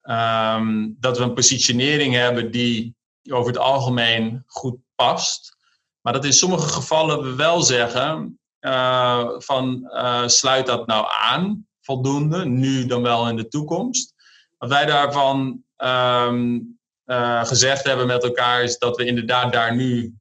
ehm, 0.00 0.90
dat 0.98 1.18
we 1.18 1.24
een 1.24 1.34
positionering 1.34 2.14
hebben 2.14 2.50
die 2.50 2.96
over 3.30 3.46
het 3.46 3.58
algemeen 3.58 4.42
goed 4.46 4.76
past. 4.94 5.56
Maar 6.00 6.12
dat 6.12 6.24
in 6.24 6.32
sommige 6.32 6.68
gevallen 6.68 7.22
we 7.22 7.34
wel 7.34 7.62
zeggen 7.62 8.38
uh, 8.60 9.30
van 9.38 9.90
uh, 9.94 10.26
sluit 10.26 10.66
dat 10.66 10.86
nou 10.86 11.06
aan 11.08 11.66
voldoende, 11.80 12.44
nu 12.44 12.86
dan 12.86 13.02
wel 13.02 13.28
in 13.28 13.36
de 13.36 13.48
toekomst. 13.48 14.14
Wat 14.58 14.68
wij 14.68 14.86
daarvan 14.86 15.62
um, 15.76 16.78
uh, 17.06 17.44
gezegd 17.44 17.84
hebben 17.84 18.06
met 18.06 18.22
elkaar 18.22 18.62
is 18.62 18.78
dat 18.78 18.96
we 18.96 19.04
inderdaad 19.04 19.52
daar 19.52 19.74
nu 19.76 20.14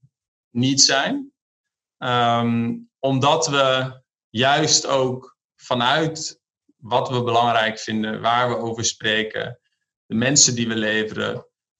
niet 0.54 0.82
zijn. 0.82 1.32
Um, 1.98 2.90
omdat 3.00 3.48
we 3.48 4.02
juist 4.30 4.88
ook 4.88 5.38
vanuit 5.56 6.42
wat 6.78 7.10
we 7.10 7.24
belangrijk 7.24 7.80
vinden, 7.80 8.22
waar 8.22 8.50
we 8.50 8.58
over 8.58 8.86
spreken, 8.86 9.60
de 10.06 10.16
mensen 10.16 10.56
die 10.56 10.68
we 10.68 10.76
leveren, 10.76 11.36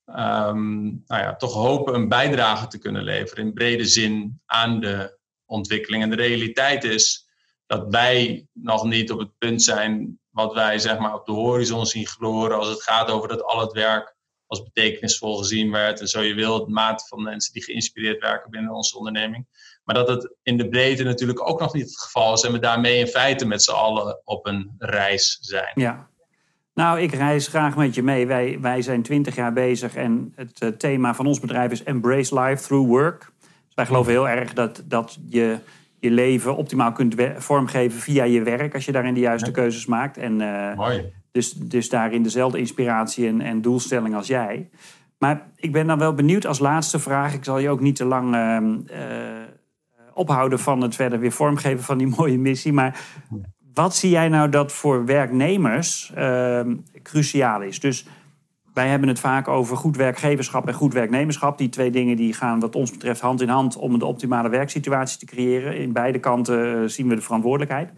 um, 0.06 1.04
nou 1.06 1.22
ja, 1.22 1.36
toch 1.36 1.54
hopen 1.54 1.94
een 1.94 2.10
bijdrage 2.10 2.68
te 2.68 2.78
kunnen 2.78 3.04
leveren 3.04 3.46
in 3.46 3.54
brede 3.54 3.86
zin 3.86 4.42
aan 4.46 4.80
de 4.80 5.20
ontwikkeling. 5.46 6.04
En 6.04 6.10
de 6.10 6.16
realiteit 6.16 6.84
is 6.84 7.28
dat 7.66 7.86
wij 7.90 8.48
nog 8.54 8.84
niet 8.84 9.12
op 9.12 9.20
het 9.20 9.38
punt 9.38 9.64
zijn 9.64 10.20
wat 10.30 10.54
wij 10.54 10.80
zeg 10.80 10.98
maar, 10.98 11.14
op 11.14 11.26
de 11.26 11.32
horizon 11.32 11.86
zien 11.86 12.08
gloren 12.08 12.58
als 12.58 12.68
het 12.68 12.84
gaat 12.84 13.10
over 13.10 13.28
dat 13.28 13.44
al 13.44 13.60
het 13.60 13.72
werk 13.72 14.13
als 14.54 14.64
betekenisvol 14.74 15.38
gezien 15.38 15.72
werd. 15.72 16.00
En 16.00 16.08
zo 16.08 16.22
je 16.22 16.34
wil, 16.34 16.60
het 16.60 16.68
maat 16.68 17.08
van 17.08 17.24
mensen 17.24 17.54
die 17.54 17.64
geïnspireerd 17.64 18.22
werken 18.22 18.52
binnen 18.52 18.74
onze 18.74 18.98
onderneming. 18.98 19.46
Maar 19.84 19.96
dat 19.96 20.08
het 20.08 20.34
in 20.44 20.58
de 20.58 20.70
breedte 20.70 21.04
natuurlijk 21.04 21.50
ook 21.50 21.60
nog 21.60 21.74
niet 21.74 21.86
het 21.86 22.00
geval 22.00 22.34
is. 22.34 22.42
En 22.42 22.52
we 22.52 22.60
daarmee 22.60 23.00
in 23.00 23.08
feite 23.08 23.46
met 23.46 23.64
z'n 23.64 23.72
allen 23.72 24.22
op 24.24 24.46
een 24.46 24.72
reis 24.78 25.38
zijn. 25.42 25.72
Ja. 25.74 26.08
Nou, 26.74 27.00
ik 27.00 27.14
reis 27.14 27.48
graag 27.48 27.76
met 27.76 27.96
je 27.96 28.04
mee. 28.04 28.28
Wij, 28.28 28.58
wij 28.62 28.82
zijn 28.82 29.02
twintig 29.02 29.36
jaar 29.36 29.54
bezig 29.54 29.96
en 29.96 30.34
het 30.36 30.62
uh, 30.62 30.70
thema 30.70 31.16
van 31.16 31.28
ons 31.28 31.40
bedrijf 31.40 31.72
is 31.72 31.84
Embrace 31.84 32.40
Life 32.40 32.64
Through 32.64 32.88
Work. 32.88 33.32
Dus 33.66 33.76
wij 33.76 33.86
geloven 33.86 34.12
heel 34.12 34.30
erg 34.30 34.54
dat, 34.54 34.84
dat 34.86 35.18
je 35.30 35.58
je 36.04 36.12
leven 36.12 36.56
optimaal 36.56 36.92
kunt 36.92 37.16
vormgeven 37.38 38.00
via 38.00 38.24
je 38.24 38.42
werk 38.42 38.74
als 38.74 38.86
je 38.86 38.92
daarin 38.92 39.14
de 39.14 39.20
juiste 39.20 39.52
keuzes 39.52 39.86
maakt. 39.86 40.18
En, 40.18 40.40
uh, 40.40 40.76
Mooi. 40.76 41.14
Dus, 41.32 41.52
dus 41.52 41.90
daarin 41.90 42.24
dezelfde 42.24 42.58
inspiratie 42.58 43.28
en, 43.28 43.42
en 43.42 43.62
doelstelling 43.62 44.16
als 44.16 44.28
jij. 44.28 44.70
Maar 45.18 45.48
ik 45.56 45.72
ben 45.72 45.88
dan 45.88 46.00
wel 46.00 46.14
benieuwd 46.14 46.46
als 46.46 46.60
laatste 46.60 47.00
vraag. 47.00 47.34
Ik 47.34 47.44
zal 47.44 47.58
je 47.58 47.70
ook 47.70 47.80
niet 47.80 47.96
te 47.96 48.06
lang 48.06 48.36
uh, 48.36 48.58
ophouden 50.14 50.60
van 50.60 50.82
het 50.82 50.96
verder 50.96 51.20
weer 51.20 51.32
vormgeven 51.32 51.84
van 51.84 51.98
die 51.98 52.08
mooie 52.18 52.40
missie. 52.40 52.74
Maar 52.74 53.00
wat 53.74 53.96
zie 53.96 54.10
jij 54.10 54.30
nou 54.30 54.50
dat 54.50 54.72
voor 54.72 55.06
werknemers 55.06 56.12
ehm, 56.16 56.76
cruciaal 57.04 57.62
is? 57.62 57.80
Dus 57.80 58.06
wij 58.74 58.88
hebben 58.88 59.10
het 59.10 59.20
vaak 59.20 59.48
over 59.48 59.78
goed 59.78 59.98
werkgeverschap 59.98 60.68
en 60.68 60.74
goed 60.74 60.94
werknemerschap. 60.94 61.58
Die 61.58 61.70
twee 61.70 61.92
dingen 61.92 62.16
die 62.16 62.34
gaan 62.34 62.60
wat 62.60 62.76
ons 62.76 62.92
betreft 62.92 63.22
hand 63.22 63.42
in 63.42 63.50
hand 63.50 63.76
om 63.76 64.00
de 64.00 64.06
optimale 64.06 64.50
werksituatie 64.50 65.20
te 65.20 65.26
creëren. 65.26 65.78
In 65.78 65.94
beide 65.94 66.20
kanten 66.20 66.82
eh, 66.82 66.88
zien 66.88 67.08
we 67.08 67.16
de 67.16 67.22
verantwoordelijkheid. 67.22 67.90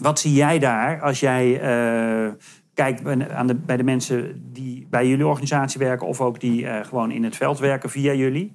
Wat 0.00 0.20
zie 0.20 0.32
jij 0.32 0.58
daar 0.58 1.00
als 1.00 1.20
jij 1.20 1.46
uh, 1.52 2.32
kijkt 2.74 3.30
aan 3.30 3.46
de, 3.46 3.54
bij 3.54 3.76
de 3.76 3.82
mensen 3.82 4.42
die 4.52 4.86
bij 4.90 5.08
jullie 5.08 5.26
organisatie 5.26 5.80
werken 5.80 6.06
of 6.06 6.20
ook 6.20 6.40
die 6.40 6.62
uh, 6.62 6.84
gewoon 6.84 7.10
in 7.10 7.24
het 7.24 7.36
veld 7.36 7.58
werken 7.58 7.90
via 7.90 8.12
jullie? 8.12 8.52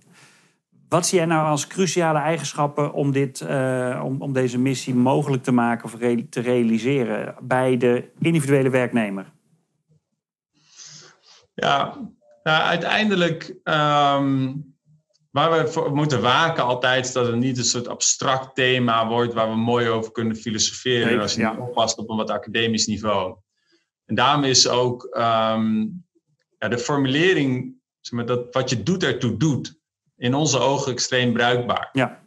Wat 0.90 1.08
zie 1.08 1.18
jij 1.18 1.28
nou 1.28 1.48
als 1.48 1.68
cruciale 1.68 2.20
eigenschappen 2.20 2.94
om, 2.94 3.12
dit, 3.12 3.46
om, 4.04 4.22
om 4.22 4.34
deze 4.34 4.60
missie 4.60 4.96
mogelijk 4.96 5.44
te 5.44 5.52
maken 5.52 5.86
of 5.86 5.92
te 6.30 6.42
realiseren 6.42 7.36
bij 7.42 7.78
de 7.78 8.10
individuele 8.20 8.70
werknemer? 8.70 9.26
Ja, 11.60 11.98
nou, 12.44 12.64
uiteindelijk 12.64 13.56
um, 13.64 14.76
waar 15.32 15.52
we 15.52 15.68
voor 15.68 15.96
moeten 15.96 16.22
waken 16.22 16.64
altijd 16.64 17.06
is 17.06 17.12
dat 17.12 17.28
het 17.28 17.36
niet 17.36 17.58
een 17.58 17.64
soort 17.64 17.88
abstract 17.88 18.56
thema 18.56 19.08
wordt 19.08 19.34
waar 19.34 19.50
we 19.50 19.56
mooi 19.56 19.90
over 19.90 20.12
kunnen 20.12 20.36
filosoferen 20.36 21.22
als 21.22 21.34
je 21.34 21.40
ja. 21.40 21.52
niet 21.52 21.60
oppast 21.60 21.98
op 21.98 22.10
een 22.10 22.18
wat 22.18 22.30
academisch 22.30 22.86
niveau. 22.86 23.36
En 24.06 24.16
daarom 24.16 24.44
is 24.44 24.68
ook 24.68 25.04
um, 25.04 26.06
ja, 26.58 26.68
de 26.68 26.78
formulering, 26.78 27.76
zeg 28.00 28.14
maar, 28.14 28.26
dat 28.26 28.54
wat 28.54 28.70
je 28.70 28.84
doet 28.84 29.04
ertoe 29.04 29.38
doet, 29.38 29.80
in 30.16 30.34
onze 30.34 30.60
ogen 30.60 30.92
extreem 30.92 31.34
bruikbaar. 31.34 31.90
Ja. 31.92 32.24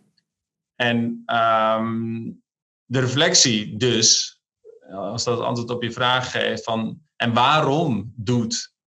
En 0.74 1.22
um, 1.26 2.42
de 2.84 3.00
reflectie 3.00 3.76
dus, 3.76 4.40
als 4.90 5.24
dat 5.24 5.40
antwoord 5.40 5.70
op 5.70 5.82
je 5.82 5.92
vraag 5.92 6.30
geeft, 6.30 6.64
van 6.64 7.00
en 7.16 7.32
waarom 7.32 8.12
doet 8.16 8.78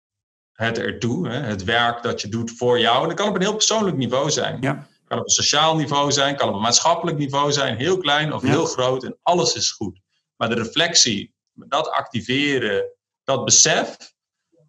het 0.54 0.78
ertoe, 0.78 1.28
hè, 1.28 1.40
het 1.40 1.64
werk 1.64 2.02
dat 2.02 2.20
je 2.20 2.28
doet 2.28 2.56
voor 2.56 2.78
jou. 2.78 3.02
En 3.02 3.08
dat 3.08 3.16
kan 3.16 3.28
op 3.28 3.34
een 3.34 3.40
heel 3.40 3.52
persoonlijk 3.52 3.96
niveau 3.96 4.30
zijn. 4.30 4.60
Ja. 4.60 4.86
Kan 5.04 5.18
op 5.18 5.24
een 5.24 5.30
sociaal 5.30 5.76
niveau 5.76 6.12
zijn, 6.12 6.36
kan 6.36 6.48
op 6.48 6.54
een 6.54 6.60
maatschappelijk 6.60 7.18
niveau 7.18 7.52
zijn, 7.52 7.76
heel 7.76 7.98
klein 7.98 8.32
of 8.32 8.42
ja. 8.42 8.48
heel 8.48 8.64
groot. 8.64 9.04
En 9.04 9.18
alles 9.22 9.54
is 9.54 9.70
goed. 9.70 10.00
Maar 10.36 10.48
de 10.48 10.54
reflectie, 10.54 11.34
dat 11.52 11.90
activeren, 11.90 12.84
dat 13.24 13.44
besef. 13.44 13.96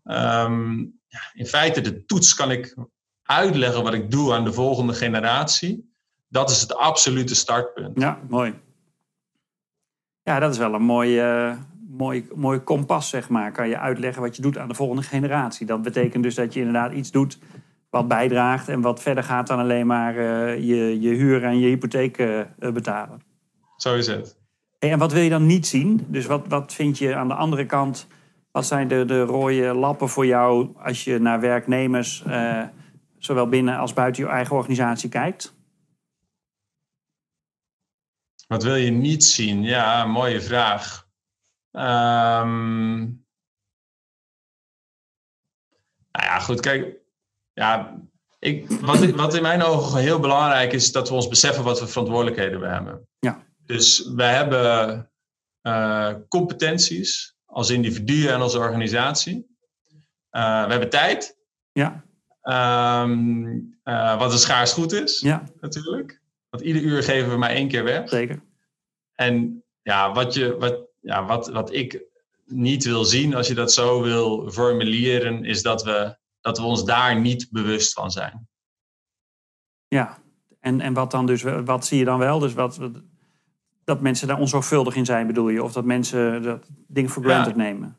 Um, 0.04 1.00
ja, 1.08 1.20
in 1.34 1.46
feite, 1.46 1.82
de 1.82 2.06
toets 2.06 2.34
kan 2.34 2.52
ik 2.52 2.78
uitleggen 3.24 3.84
wat 3.84 3.94
ik 3.94 4.12
doe 4.12 4.34
aan 4.34 4.44
de 4.44 4.54
volgende 4.54 4.94
generatie. 4.94 5.94
Dat 6.28 6.50
is 6.50 6.62
het 6.62 6.76
absolute 6.76 7.36
startpunt. 7.36 8.02
Ja, 8.02 8.20
mooi. 8.30 8.60
Ja, 10.24 10.40
dat 10.40 10.52
is 10.52 10.58
wel 10.58 10.74
een 10.74 10.84
mooie, 10.84 11.58
mooi, 11.98 12.28
mooi 12.36 12.60
kompas, 12.60 13.10
zeg 13.10 13.30
maar. 13.30 13.52
Kan 13.52 13.68
je 13.68 13.80
uitleggen 13.80 14.22
wat 14.22 14.36
je 14.36 14.42
doet 14.42 14.58
aan 14.58 14.68
de 14.68 14.74
volgende 14.74 15.02
generatie. 15.02 15.66
Dat 15.66 15.82
betekent 15.82 16.24
dus 16.24 16.36
dat 16.36 16.54
je 16.54 16.60
inderdaad 16.60 16.92
iets 16.92 17.12
doet 17.12 17.40
wat 17.90 18.08
bijdraagt 18.08 18.70
en 18.70 18.82
wat 18.82 19.02
verder 19.02 19.24
gaat 19.24 19.48
dan 19.48 19.60
alleen 19.60 19.88
maar 19.88 20.16
uh, 20.16 20.58
je, 20.58 21.02
je 21.02 21.10
huur 21.10 21.44
en 21.44 21.60
je 21.60 21.68
hypotheek 21.68 22.18
uh, 22.18 22.42
betalen. 22.58 23.22
Zo 23.78 23.96
is 23.96 24.08
het. 24.08 24.38
En 24.80 25.00
wat 25.00 25.12
wil 25.12 25.22
je 25.22 25.30
dan 25.30 25.46
niet 25.46 25.68
zien? 25.68 26.06
Dus 26.08 26.26
wat, 26.26 26.48
wat 26.48 26.74
vind 26.74 26.98
je 26.98 27.16
aan 27.16 27.28
de 27.28 27.34
andere 27.34 27.66
kant? 27.66 28.08
Wat 28.52 28.66
zijn 28.66 28.88
de, 28.88 29.06
de 29.06 29.22
rode 29.22 29.74
lappen 29.74 30.10
voor 30.10 30.26
jou 30.26 30.76
als 30.78 31.04
je 31.04 31.20
naar 31.20 31.40
werknemers, 31.40 32.24
uh, 32.28 32.64
zowel 33.18 33.48
binnen 33.48 33.78
als 33.78 33.94
buiten 33.94 34.24
je 34.24 34.30
eigen 34.30 34.56
organisatie, 34.56 35.10
kijkt? 35.10 35.56
Wat 38.48 38.64
wil 38.64 38.76
je 38.76 38.92
niet 38.92 39.24
zien? 39.24 39.64
Ja, 39.64 40.06
mooie 40.06 40.42
vraag. 40.42 41.05
Um, 41.76 43.24
nou 46.12 46.26
ja, 46.26 46.40
goed, 46.40 46.60
kijk. 46.60 46.98
Ja, 47.54 48.00
ik, 48.40 48.70
wat, 48.70 49.06
wat 49.06 49.34
in 49.34 49.42
mijn 49.42 49.64
ogen 49.64 50.00
heel 50.00 50.20
belangrijk 50.20 50.74
is, 50.74 50.92
dat 50.92 51.10
we 51.10 51.16
ons 51.16 51.28
beseffen 51.28 51.64
wat 51.64 51.80
voor 51.80 51.88
verantwoordelijkheden 51.88 52.60
we 52.60 52.68
hebben. 52.68 53.08
Ja. 53.20 53.44
Dus 53.66 54.12
we 54.16 54.24
hebben 54.24 55.10
uh, 55.62 56.14
competenties 56.28 57.36
als 57.46 57.70
individu 57.70 58.28
en 58.28 58.42
als 58.42 58.56
organisatie. 58.56 59.36
Uh, 60.32 60.64
we 60.66 60.70
hebben 60.70 60.90
tijd. 60.90 61.38
Ja. 61.72 62.04
Um, 63.04 63.80
uh, 63.84 64.18
wat 64.20 64.32
een 64.32 64.38
schaars 64.38 64.74
goed 64.74 64.92
is, 64.92 65.20
ja. 65.20 65.44
natuurlijk. 65.60 66.22
Want 66.50 66.64
ieder 66.64 66.82
uur 66.82 67.04
geven 67.04 67.30
we 67.30 67.38
maar 67.38 67.50
één 67.50 67.68
keer 67.68 67.84
weg. 67.84 68.10
Zeker. 68.10 68.44
En 69.16 69.64
ja, 69.82 70.14
wat, 70.14 70.34
je, 70.34 70.58
wat, 70.58 70.85
ja, 71.06 71.26
wat, 71.26 71.48
wat 71.48 71.74
ik 71.74 72.04
niet 72.46 72.84
wil 72.84 73.06
zien, 73.06 73.36
als 73.36 73.48
je 73.48 73.54
dat 73.54 73.74
zo 73.74 74.02
wil 74.02 74.52
formuleren, 74.52 75.44
is 75.44 75.62
dat 75.62 75.84
we, 75.84 76.18
dat 76.42 76.58
we 76.58 76.64
ons 76.64 76.86
daar 76.86 77.20
niet 77.20 77.48
bewust 77.52 77.94
van 77.94 78.12
zijn. 78.12 78.48
Ja, 79.88 80.18
en, 80.60 80.82
en 80.82 80.94
wat 80.94 81.12
dan 81.12 81.26
dus, 81.26 81.44
wat 81.66 81.86
zie 81.86 81.98
je 81.98 82.06
dan 82.06 82.20
wel? 82.20 82.40
Dus 82.40 82.54
wat, 82.54 82.80
dat 83.84 84.02
mensen 84.02 84.28
daar 84.28 84.40
onzorgvuldig 84.40 84.96
in 84.96 85.06
zijn, 85.06 85.28
bedoel 85.28 85.50
je? 85.50 85.64
Of 85.64 85.74
dat 85.74 85.86
mensen 85.86 86.42
dat 86.42 86.68
ding 86.88 87.12
voor 87.12 87.24
granted 87.24 87.56
ja. 87.56 87.62
nemen? 87.62 87.98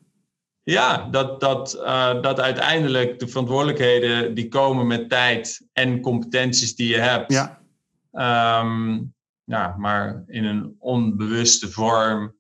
Ja, 0.63 1.09
dat, 1.11 1.41
dat, 1.41 1.75
uh, 1.75 2.23
dat 2.23 2.41
uiteindelijk 2.41 3.19
de 3.19 3.29
verantwoordelijkheden 3.29 4.35
die 4.35 4.49
komen 4.49 4.87
met 4.87 5.09
tijd 5.09 5.67
en 5.73 6.01
competenties 6.01 6.77
die 6.77 6.89
je 6.89 6.99
hebt. 6.99 7.33
Ja. 7.33 7.61
Um, 8.61 9.15
ja, 9.45 9.75
maar 9.79 10.25
in 10.27 10.45
een 10.45 10.77
onbewuste 10.79 11.71
vorm, 11.71 12.35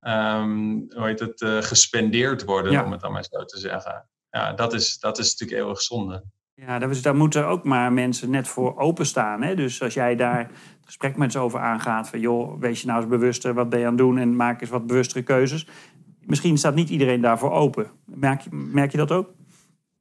um, 0.00 0.86
hoe 0.94 1.06
heet 1.06 1.20
het, 1.20 1.40
uh, 1.40 1.62
gespendeerd 1.62 2.44
worden, 2.44 2.72
Ja. 2.72 2.84
om 2.84 2.92
het 2.92 3.00
dan 3.00 3.12
maar 3.12 3.24
zo 3.30 3.44
te 3.44 3.58
zeggen. 3.58 4.08
Ja, 4.30 4.52
dat 4.52 4.72
is, 4.72 4.98
dat 4.98 5.18
is 5.18 5.30
natuurlijk 5.30 5.60
eeuwig 5.60 5.80
zonde. 5.80 6.24
Ja, 6.54 6.78
dus 6.78 7.02
daar 7.02 7.16
moeten 7.16 7.46
ook 7.46 7.64
maar 7.64 7.92
mensen 7.92 8.30
net 8.30 8.48
voor 8.48 8.78
openstaan. 8.78 9.42
Hè? 9.42 9.54
Dus 9.54 9.82
als 9.82 9.94
jij 9.94 10.16
daar 10.16 10.38
het 10.38 10.50
gesprek 10.84 11.16
met 11.16 11.32
ze 11.32 11.38
over 11.38 11.60
aangaat... 11.60 12.08
van 12.08 12.20
joh, 12.20 12.60
wees 12.60 12.80
je 12.80 12.86
nou 12.86 13.00
eens 13.00 13.08
bewuster, 13.10 13.54
wat 13.54 13.68
ben 13.68 13.78
je 13.78 13.84
aan 13.84 13.90
het 13.90 14.00
doen... 14.00 14.18
en 14.18 14.36
maak 14.36 14.60
eens 14.60 14.70
wat 14.70 14.86
bewustere 14.86 15.22
keuzes. 15.22 15.66
Misschien 16.20 16.58
staat 16.58 16.74
niet 16.74 16.88
iedereen 16.88 17.20
daarvoor 17.20 17.50
open. 17.50 17.90
Merk 18.04 18.50
merk 18.50 18.90
je 18.90 18.98
dat 18.98 19.12
ook? 19.12 19.30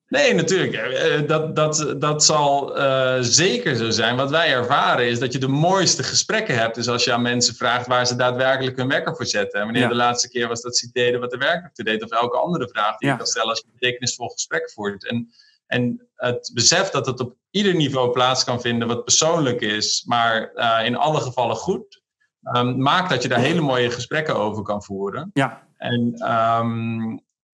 Nee, 0.09 0.33
natuurlijk. 0.33 0.73
Eh, 0.73 1.27
Dat, 1.27 1.55
dat, 1.55 1.95
dat 1.97 2.23
zal 2.25 2.77
eh, 2.77 3.17
zeker 3.19 3.75
zo 3.75 3.89
zijn. 3.89 4.15
Wat 4.15 4.29
wij 4.29 4.51
ervaren 4.53 5.07
is 5.07 5.19
dat 5.19 5.33
je 5.33 5.39
de 5.39 5.47
mooiste 5.47 6.03
gesprekken 6.03 6.55
hebt. 6.57 6.75
Dus 6.75 6.87
als 6.87 7.03
je 7.03 7.13
aan 7.13 7.21
mensen 7.21 7.55
vraagt 7.55 7.87
waar 7.87 8.07
ze 8.07 8.15
daadwerkelijk 8.15 8.77
hun 8.77 8.87
wekker 8.87 9.15
voor 9.15 9.25
zetten. 9.25 9.59
En 9.59 9.65
wanneer 9.65 9.81
Ja. 9.83 9.87
de 9.89 9.95
laatste 9.95 10.29
keer 10.29 10.47
was 10.47 10.61
dat 10.61 10.77
ze 10.77 10.89
deden 10.91 11.19
wat 11.19 11.31
de 11.31 11.37
werkelijk 11.37 11.73
te 11.75 11.83
deed. 11.83 12.03
Of 12.03 12.09
elke 12.11 12.37
andere 12.37 12.67
vraag 12.69 12.97
die 12.97 13.07
Ja. 13.07 13.11
je 13.13 13.17
kan 13.19 13.27
stellen 13.27 13.49
als 13.49 13.59
je 13.59 13.65
een 13.65 13.77
betekenisvol 13.79 14.27
gesprek 14.29 14.71
voert. 14.71 15.07
En, 15.09 15.29
en 15.67 16.07
het 16.15 16.51
besef 16.53 16.89
dat 16.89 17.05
het 17.05 17.19
op 17.19 17.35
ieder 17.51 17.75
niveau 17.75 18.11
plaats 18.11 18.43
kan 18.43 18.61
vinden 18.61 18.87
wat 18.87 19.03
persoonlijk 19.03 19.61
is. 19.61 20.03
Maar 20.07 20.51
eh, 20.53 20.85
in 20.85 20.95
alle 20.97 21.19
gevallen 21.21 21.55
goed. 21.55 22.01
ehm, 22.43 22.81
maakt 22.81 23.09
dat 23.09 23.21
je 23.21 23.27
daar 23.29 23.39
hele 23.39 23.61
mooie 23.61 23.91
gesprekken 23.91 24.35
over 24.35 24.63
kan 24.63 24.83
voeren. 24.83 25.29
Ja, 25.33 25.67
En 25.77 26.13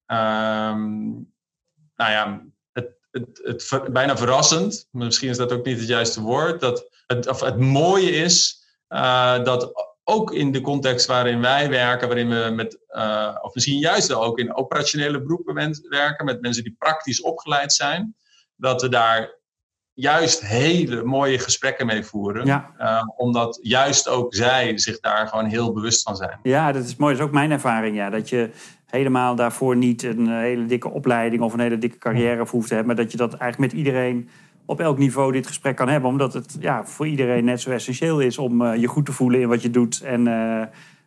ehm, 0.06 1.04
nou 1.96 2.10
ja, 2.10 2.42
het, 2.72 2.90
het, 3.10 3.40
het, 3.68 3.92
bijna 3.92 4.16
verrassend, 4.16 4.88
misschien 4.90 5.28
is 5.28 5.36
dat 5.36 5.52
ook 5.52 5.64
niet 5.64 5.78
het 5.78 5.88
juiste 5.88 6.20
woord, 6.20 6.60
dat 6.60 6.88
het, 7.06 7.28
of 7.28 7.40
het 7.40 7.58
mooie 7.58 8.10
is 8.10 8.64
eh, 8.88 9.44
dat 9.44 9.72
ook 10.08 10.32
in 10.32 10.52
de 10.52 10.60
context 10.60 11.06
waarin 11.06 11.40
wij 11.40 11.68
werken, 11.68 12.08
waarin 12.08 12.28
we 12.28 12.52
met, 12.54 12.78
uh, 12.88 13.36
of 13.42 13.54
misschien 13.54 13.78
juist 13.78 14.12
ook 14.12 14.38
in 14.38 14.56
operationele 14.56 15.22
beroepen 15.22 15.74
werken, 15.88 16.24
met 16.24 16.40
mensen 16.40 16.62
die 16.62 16.74
praktisch 16.78 17.22
opgeleid 17.22 17.72
zijn, 17.72 18.14
dat 18.56 18.82
we 18.82 18.88
daar 18.88 19.34
juist 19.92 20.40
hele 20.40 21.02
mooie 21.02 21.38
gesprekken 21.38 21.86
mee 21.86 22.04
voeren. 22.04 22.46
Ja. 22.46 22.74
Uh, 22.78 23.02
omdat 23.16 23.58
juist 23.62 24.08
ook 24.08 24.34
zij 24.34 24.78
zich 24.78 25.00
daar 25.00 25.28
gewoon 25.28 25.46
heel 25.46 25.72
bewust 25.72 26.02
van 26.02 26.16
zijn. 26.16 26.38
Ja, 26.42 26.72
dat 26.72 26.84
is 26.84 26.96
mooi. 26.96 27.12
Dat 27.12 27.22
is 27.22 27.28
ook 27.28 27.34
mijn 27.34 27.50
ervaring. 27.50 27.96
Ja. 27.96 28.10
Dat 28.10 28.28
je 28.28 28.50
helemaal 28.86 29.34
daarvoor 29.34 29.76
niet 29.76 30.02
een 30.02 30.28
hele 30.28 30.66
dikke 30.66 30.90
opleiding 30.90 31.42
of 31.42 31.52
een 31.52 31.60
hele 31.60 31.78
dikke 31.78 31.98
carrière 31.98 32.46
hoeft 32.48 32.68
te 32.68 32.74
hebben. 32.74 32.94
Maar 32.94 33.04
dat 33.04 33.12
je 33.12 33.18
dat 33.18 33.34
eigenlijk 33.34 33.72
met 33.72 33.80
iedereen 33.80 34.28
op 34.66 34.80
elk 34.80 34.98
niveau 34.98 35.32
dit 35.32 35.46
gesprek 35.46 35.76
kan 35.76 35.88
hebben. 35.88 36.10
Omdat 36.10 36.32
het 36.32 36.56
ja, 36.60 36.84
voor 36.84 37.06
iedereen 37.06 37.44
net 37.44 37.60
zo 37.60 37.70
essentieel 37.70 38.20
is 38.20 38.38
om 38.38 38.62
uh, 38.62 38.76
je 38.76 38.86
goed 38.86 39.06
te 39.06 39.12
voelen 39.12 39.40
in 39.40 39.48
wat 39.48 39.62
je 39.62 39.70
doet. 39.70 40.00
En 40.00 40.26
uh, 40.26 40.62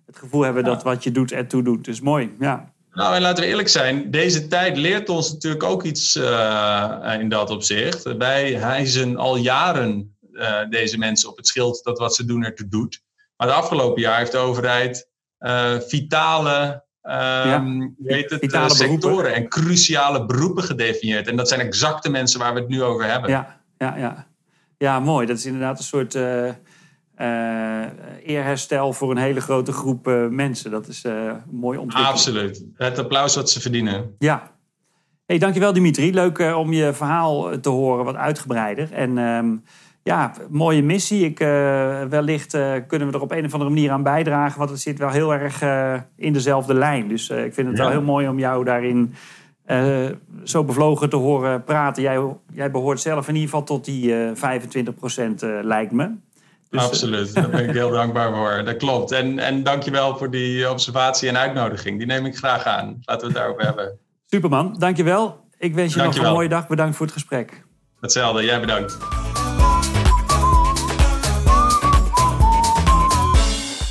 het 0.06 0.18
gevoel 0.18 0.42
hebben 0.42 0.64
dat 0.64 0.84
wat 0.84 1.04
je 1.04 1.12
doet 1.12 1.32
ertoe 1.32 1.64
doet. 1.64 1.86
Dus 1.86 2.02
mooi, 2.02 2.36
ja. 2.40 2.74
Nou, 2.92 3.16
en 3.16 3.22
laten 3.22 3.44
we 3.44 3.50
eerlijk 3.50 3.68
zijn, 3.68 4.12
deze 4.12 4.48
tijd 4.48 4.78
leert 4.78 5.10
ons 5.10 5.32
natuurlijk 5.32 5.64
ook 5.64 5.84
iets 5.84 6.16
uh, 6.16 7.16
in 7.20 7.30
dat 7.30 7.50
opzicht. 7.50 8.04
Wij 8.18 8.54
hijzen 8.54 9.18
al 9.18 9.36
jaren 9.38 10.18
deze 10.70 10.98
mensen 10.98 11.30
op 11.30 11.38
het 11.38 11.48
schild 11.48 11.84
dat 11.84 12.00
wat 12.00 12.16
ze 12.16 12.26
doen 12.26 12.44
ertoe 12.44 12.68
doet. 12.68 13.02
Maar 13.38 13.48
het 13.48 13.58
afgelopen 13.58 14.02
jaar 14.02 14.18
heeft 14.18 14.32
de 14.32 14.38
overheid 14.38 15.10
vitale, 15.88 16.84
um, 17.04 17.96
ja, 17.98 18.16
het, 18.16 18.38
vitale 18.40 18.70
sectoren 18.70 19.00
beroepen. 19.00 19.34
en 19.34 19.48
cruciale 19.48 20.26
beroepen 20.26 20.64
gedefinieerd. 20.64 21.28
En 21.28 21.36
dat 21.36 21.48
zijn 21.48 21.60
exact 21.60 22.04
de 22.04 22.10
mensen 22.10 22.40
waar 22.40 22.54
we 22.54 22.60
het 22.60 22.70
nu 22.70 22.84
over 22.84 23.06
hebben. 23.06 23.30
Ja, 23.30 23.62
ja, 23.78 23.98
ja. 23.98 24.28
ja 24.78 25.00
mooi. 25.00 25.28
Dat 25.28 25.38
is 25.38 25.46
inderdaad 25.46 25.78
een 25.78 25.84
soort 25.84 26.16
uh, 26.16 26.52
eerherstel 28.24 28.94
voor 28.94 29.12
een 29.12 29.18
hele 29.18 29.42
grote 29.42 29.72
groep 29.72 30.06
mensen. 30.30 30.72
Dat 30.72 30.88
is 30.88 31.04
mooi 31.52 31.78
ontwikkeld. 31.78 32.14
Absoluut. 32.14 32.66
Het 32.76 33.00
applaus 33.00 33.36
wat 33.36 33.50
ze 33.50 33.62
verdienen. 33.62 34.16
Ja. 34.20 34.52
Hey, 35.26 35.38
dankjewel 35.38 35.74
Dimitri. 35.74 36.14
Leuk 36.14 36.40
om 36.40 36.74
je 36.74 36.94
verhaal 36.94 37.60
te 37.60 37.70
horen, 37.70 38.06
wat 38.06 38.16
uitgebreider. 38.16 38.94
En 38.94 39.18
um, 39.18 39.64
ja, 40.04 40.34
mooie 40.50 40.84
missie. 40.84 41.26
Ik, 41.26 41.38
wellicht 42.10 42.58
kunnen 42.88 43.08
we 43.08 43.14
er 43.14 43.22
op 43.22 43.32
een 43.32 43.46
of 43.46 43.54
andere 43.54 43.70
manier 43.70 43.92
aan 43.92 44.04
bijdragen. 44.04 44.58
Want 44.58 44.70
het 44.70 44.80
zit 44.80 45.00
wel 45.00 45.10
heel 45.10 45.34
erg 45.34 45.62
in 46.16 46.34
dezelfde 46.34 46.74
lijn. 46.74 47.08
Dus 47.08 47.30
ik 47.30 47.54
vind 47.54 47.68
het 47.68 47.78
ja. 47.78 47.84
wel 47.84 47.92
heel 47.92 48.02
mooi 48.02 48.28
om 48.28 48.40
jou 48.40 48.64
daarin 48.64 49.16
zo 50.44 50.64
bevlogen 50.64 51.10
te 51.10 51.16
horen 51.16 51.64
praten. 51.64 52.04
Jij, 52.04 52.36
jij 52.54 52.72
behoort 52.72 53.00
zelf 53.00 53.28
in 53.28 53.34
ieder 53.34 53.50
geval 53.50 53.66
tot 53.66 53.86
die 53.86 54.14
25% 54.36 54.40
lijkt 55.62 55.92
me. 55.92 56.12
Dus, 56.70 56.84
Absoluut, 56.84 57.34
daar 57.34 57.50
ben 57.50 57.70
ik 57.70 57.76
heel 57.76 57.90
dankbaar 58.02 58.34
voor. 58.34 58.64
Dat 58.66 58.78
klopt. 58.78 59.12
En, 59.12 59.40
en 59.40 59.64
dankjewel 59.64 60.18
voor 60.18 60.32
die 60.32 60.70
observatie 60.70 61.30
en 61.30 61.38
uitnodiging. 61.38 61.98
Die 61.98 62.08
neem 62.08 62.26
ik 62.26 62.38
graag 62.38 62.64
aan. 62.64 63.00
Laten 63.02 63.22
we 63.22 63.34
het 63.34 63.36
daarover 63.36 63.64
hebben. 63.66 64.00
Superman, 64.26 64.76
dankjewel. 64.78 65.48
Ik 65.58 65.76
wens 65.76 65.94
je 65.94 66.00
dankjewel. 66.00 66.30
nog 66.30 66.32
een 66.32 66.38
mooie 66.38 66.50
dag. 66.50 66.68
Bedankt 66.68 66.96
voor 66.96 67.06
het 67.06 67.16
gesprek. 67.16 67.64
Hetzelfde, 68.00 68.44
jij 68.44 68.60
bedankt. 68.60 68.98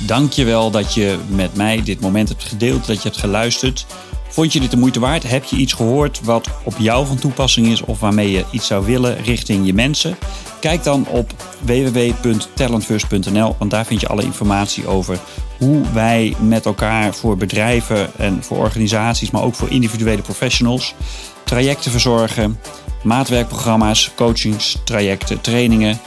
Dankjewel 0.09 0.71
dat 0.71 0.93
je 0.93 1.17
met 1.27 1.55
mij 1.55 1.83
dit 1.83 1.99
moment 1.99 2.29
hebt 2.29 2.43
gedeeld, 2.43 2.87
dat 2.87 2.95
je 2.95 3.07
hebt 3.07 3.17
geluisterd. 3.17 3.85
Vond 4.29 4.53
je 4.53 4.59
dit 4.59 4.71
de 4.71 4.77
moeite 4.77 4.99
waard? 4.99 5.29
Heb 5.29 5.43
je 5.43 5.55
iets 5.55 5.73
gehoord 5.73 6.21
wat 6.23 6.47
op 6.63 6.73
jou 6.77 7.05
van 7.07 7.17
toepassing 7.17 7.67
is 7.67 7.81
of 7.81 7.99
waarmee 7.99 8.31
je 8.31 8.45
iets 8.51 8.67
zou 8.67 8.85
willen 8.85 9.23
richting 9.23 9.65
je 9.65 9.73
mensen? 9.73 10.17
Kijk 10.59 10.83
dan 10.83 11.07
op 11.07 11.33
www.talentfirst.nl, 11.59 13.55
want 13.59 13.71
daar 13.71 13.85
vind 13.85 14.01
je 14.01 14.07
alle 14.07 14.23
informatie 14.23 14.87
over 14.87 15.19
hoe 15.57 15.81
wij 15.93 16.35
met 16.39 16.65
elkaar 16.65 17.13
voor 17.15 17.37
bedrijven 17.37 18.09
en 18.17 18.43
voor 18.43 18.57
organisaties, 18.57 19.31
maar 19.31 19.43
ook 19.43 19.55
voor 19.55 19.69
individuele 19.71 20.21
professionals, 20.21 20.95
trajecten 21.43 21.91
verzorgen, 21.91 22.59
maatwerkprogramma's, 23.03 24.11
coachings, 24.15 24.77
trajecten, 24.83 25.41
trainingen, 25.41 25.99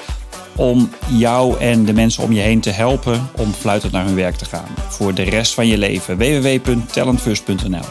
om 0.57 0.91
jou 1.09 1.59
en 1.59 1.85
de 1.85 1.93
mensen 1.93 2.23
om 2.23 2.33
je 2.33 2.41
heen 2.41 2.61
te 2.61 2.71
helpen 2.71 3.31
om 3.37 3.53
fluitend 3.53 3.93
naar 3.93 4.05
hun 4.05 4.15
werk 4.15 4.37
te 4.37 4.45
gaan 4.45 4.69
voor 4.89 5.15
de 5.15 5.23
rest 5.23 5.55
van 5.55 5.67
je 5.67 5.79
leven. 5.79 6.17
www.talentfirst.nl. 6.17 7.85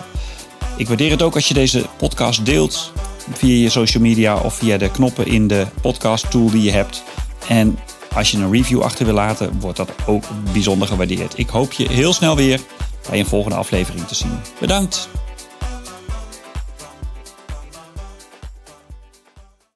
Ik 0.78 0.88
waardeer 0.88 1.12
het 1.12 1.22
ook 1.22 1.36
als 1.36 1.48
je 1.48 1.54
deze 1.54 1.86
podcast 1.98 2.46
deelt 2.46 2.94
via 3.34 3.62
je 3.64 3.70
social 3.70 4.04
media 4.04 4.36
of 4.36 4.54
via 4.54 4.78
de 4.78 4.92
knoppen 4.92 5.26
in 5.26 5.48
de 5.48 5.68
podcast 5.82 6.32
tool 6.32 6.50
die 6.50 6.64
je 6.64 6.72
hebt. 6.72 7.04
En 7.48 7.80
als 8.14 8.32
je 8.32 8.38
een 8.38 8.52
review 8.52 8.82
achter 8.82 9.06
wil 9.06 9.14
laten, 9.14 9.60
wordt 9.60 9.78
dat 9.78 9.92
ook 10.06 10.24
bijzonder 10.54 10.88
gewaardeerd. 10.88 11.38
Ik 11.38 11.50
hoop 11.50 11.72
je 11.72 11.92
heel 11.92 12.14
snel 12.14 12.36
weer 12.36 12.60
bij 13.10 13.20
een 13.20 13.26
volgende 13.26 13.58
aflevering 13.58 14.08
te 14.08 14.16
zien. 14.16 14.40
Bedankt! 14.60 15.21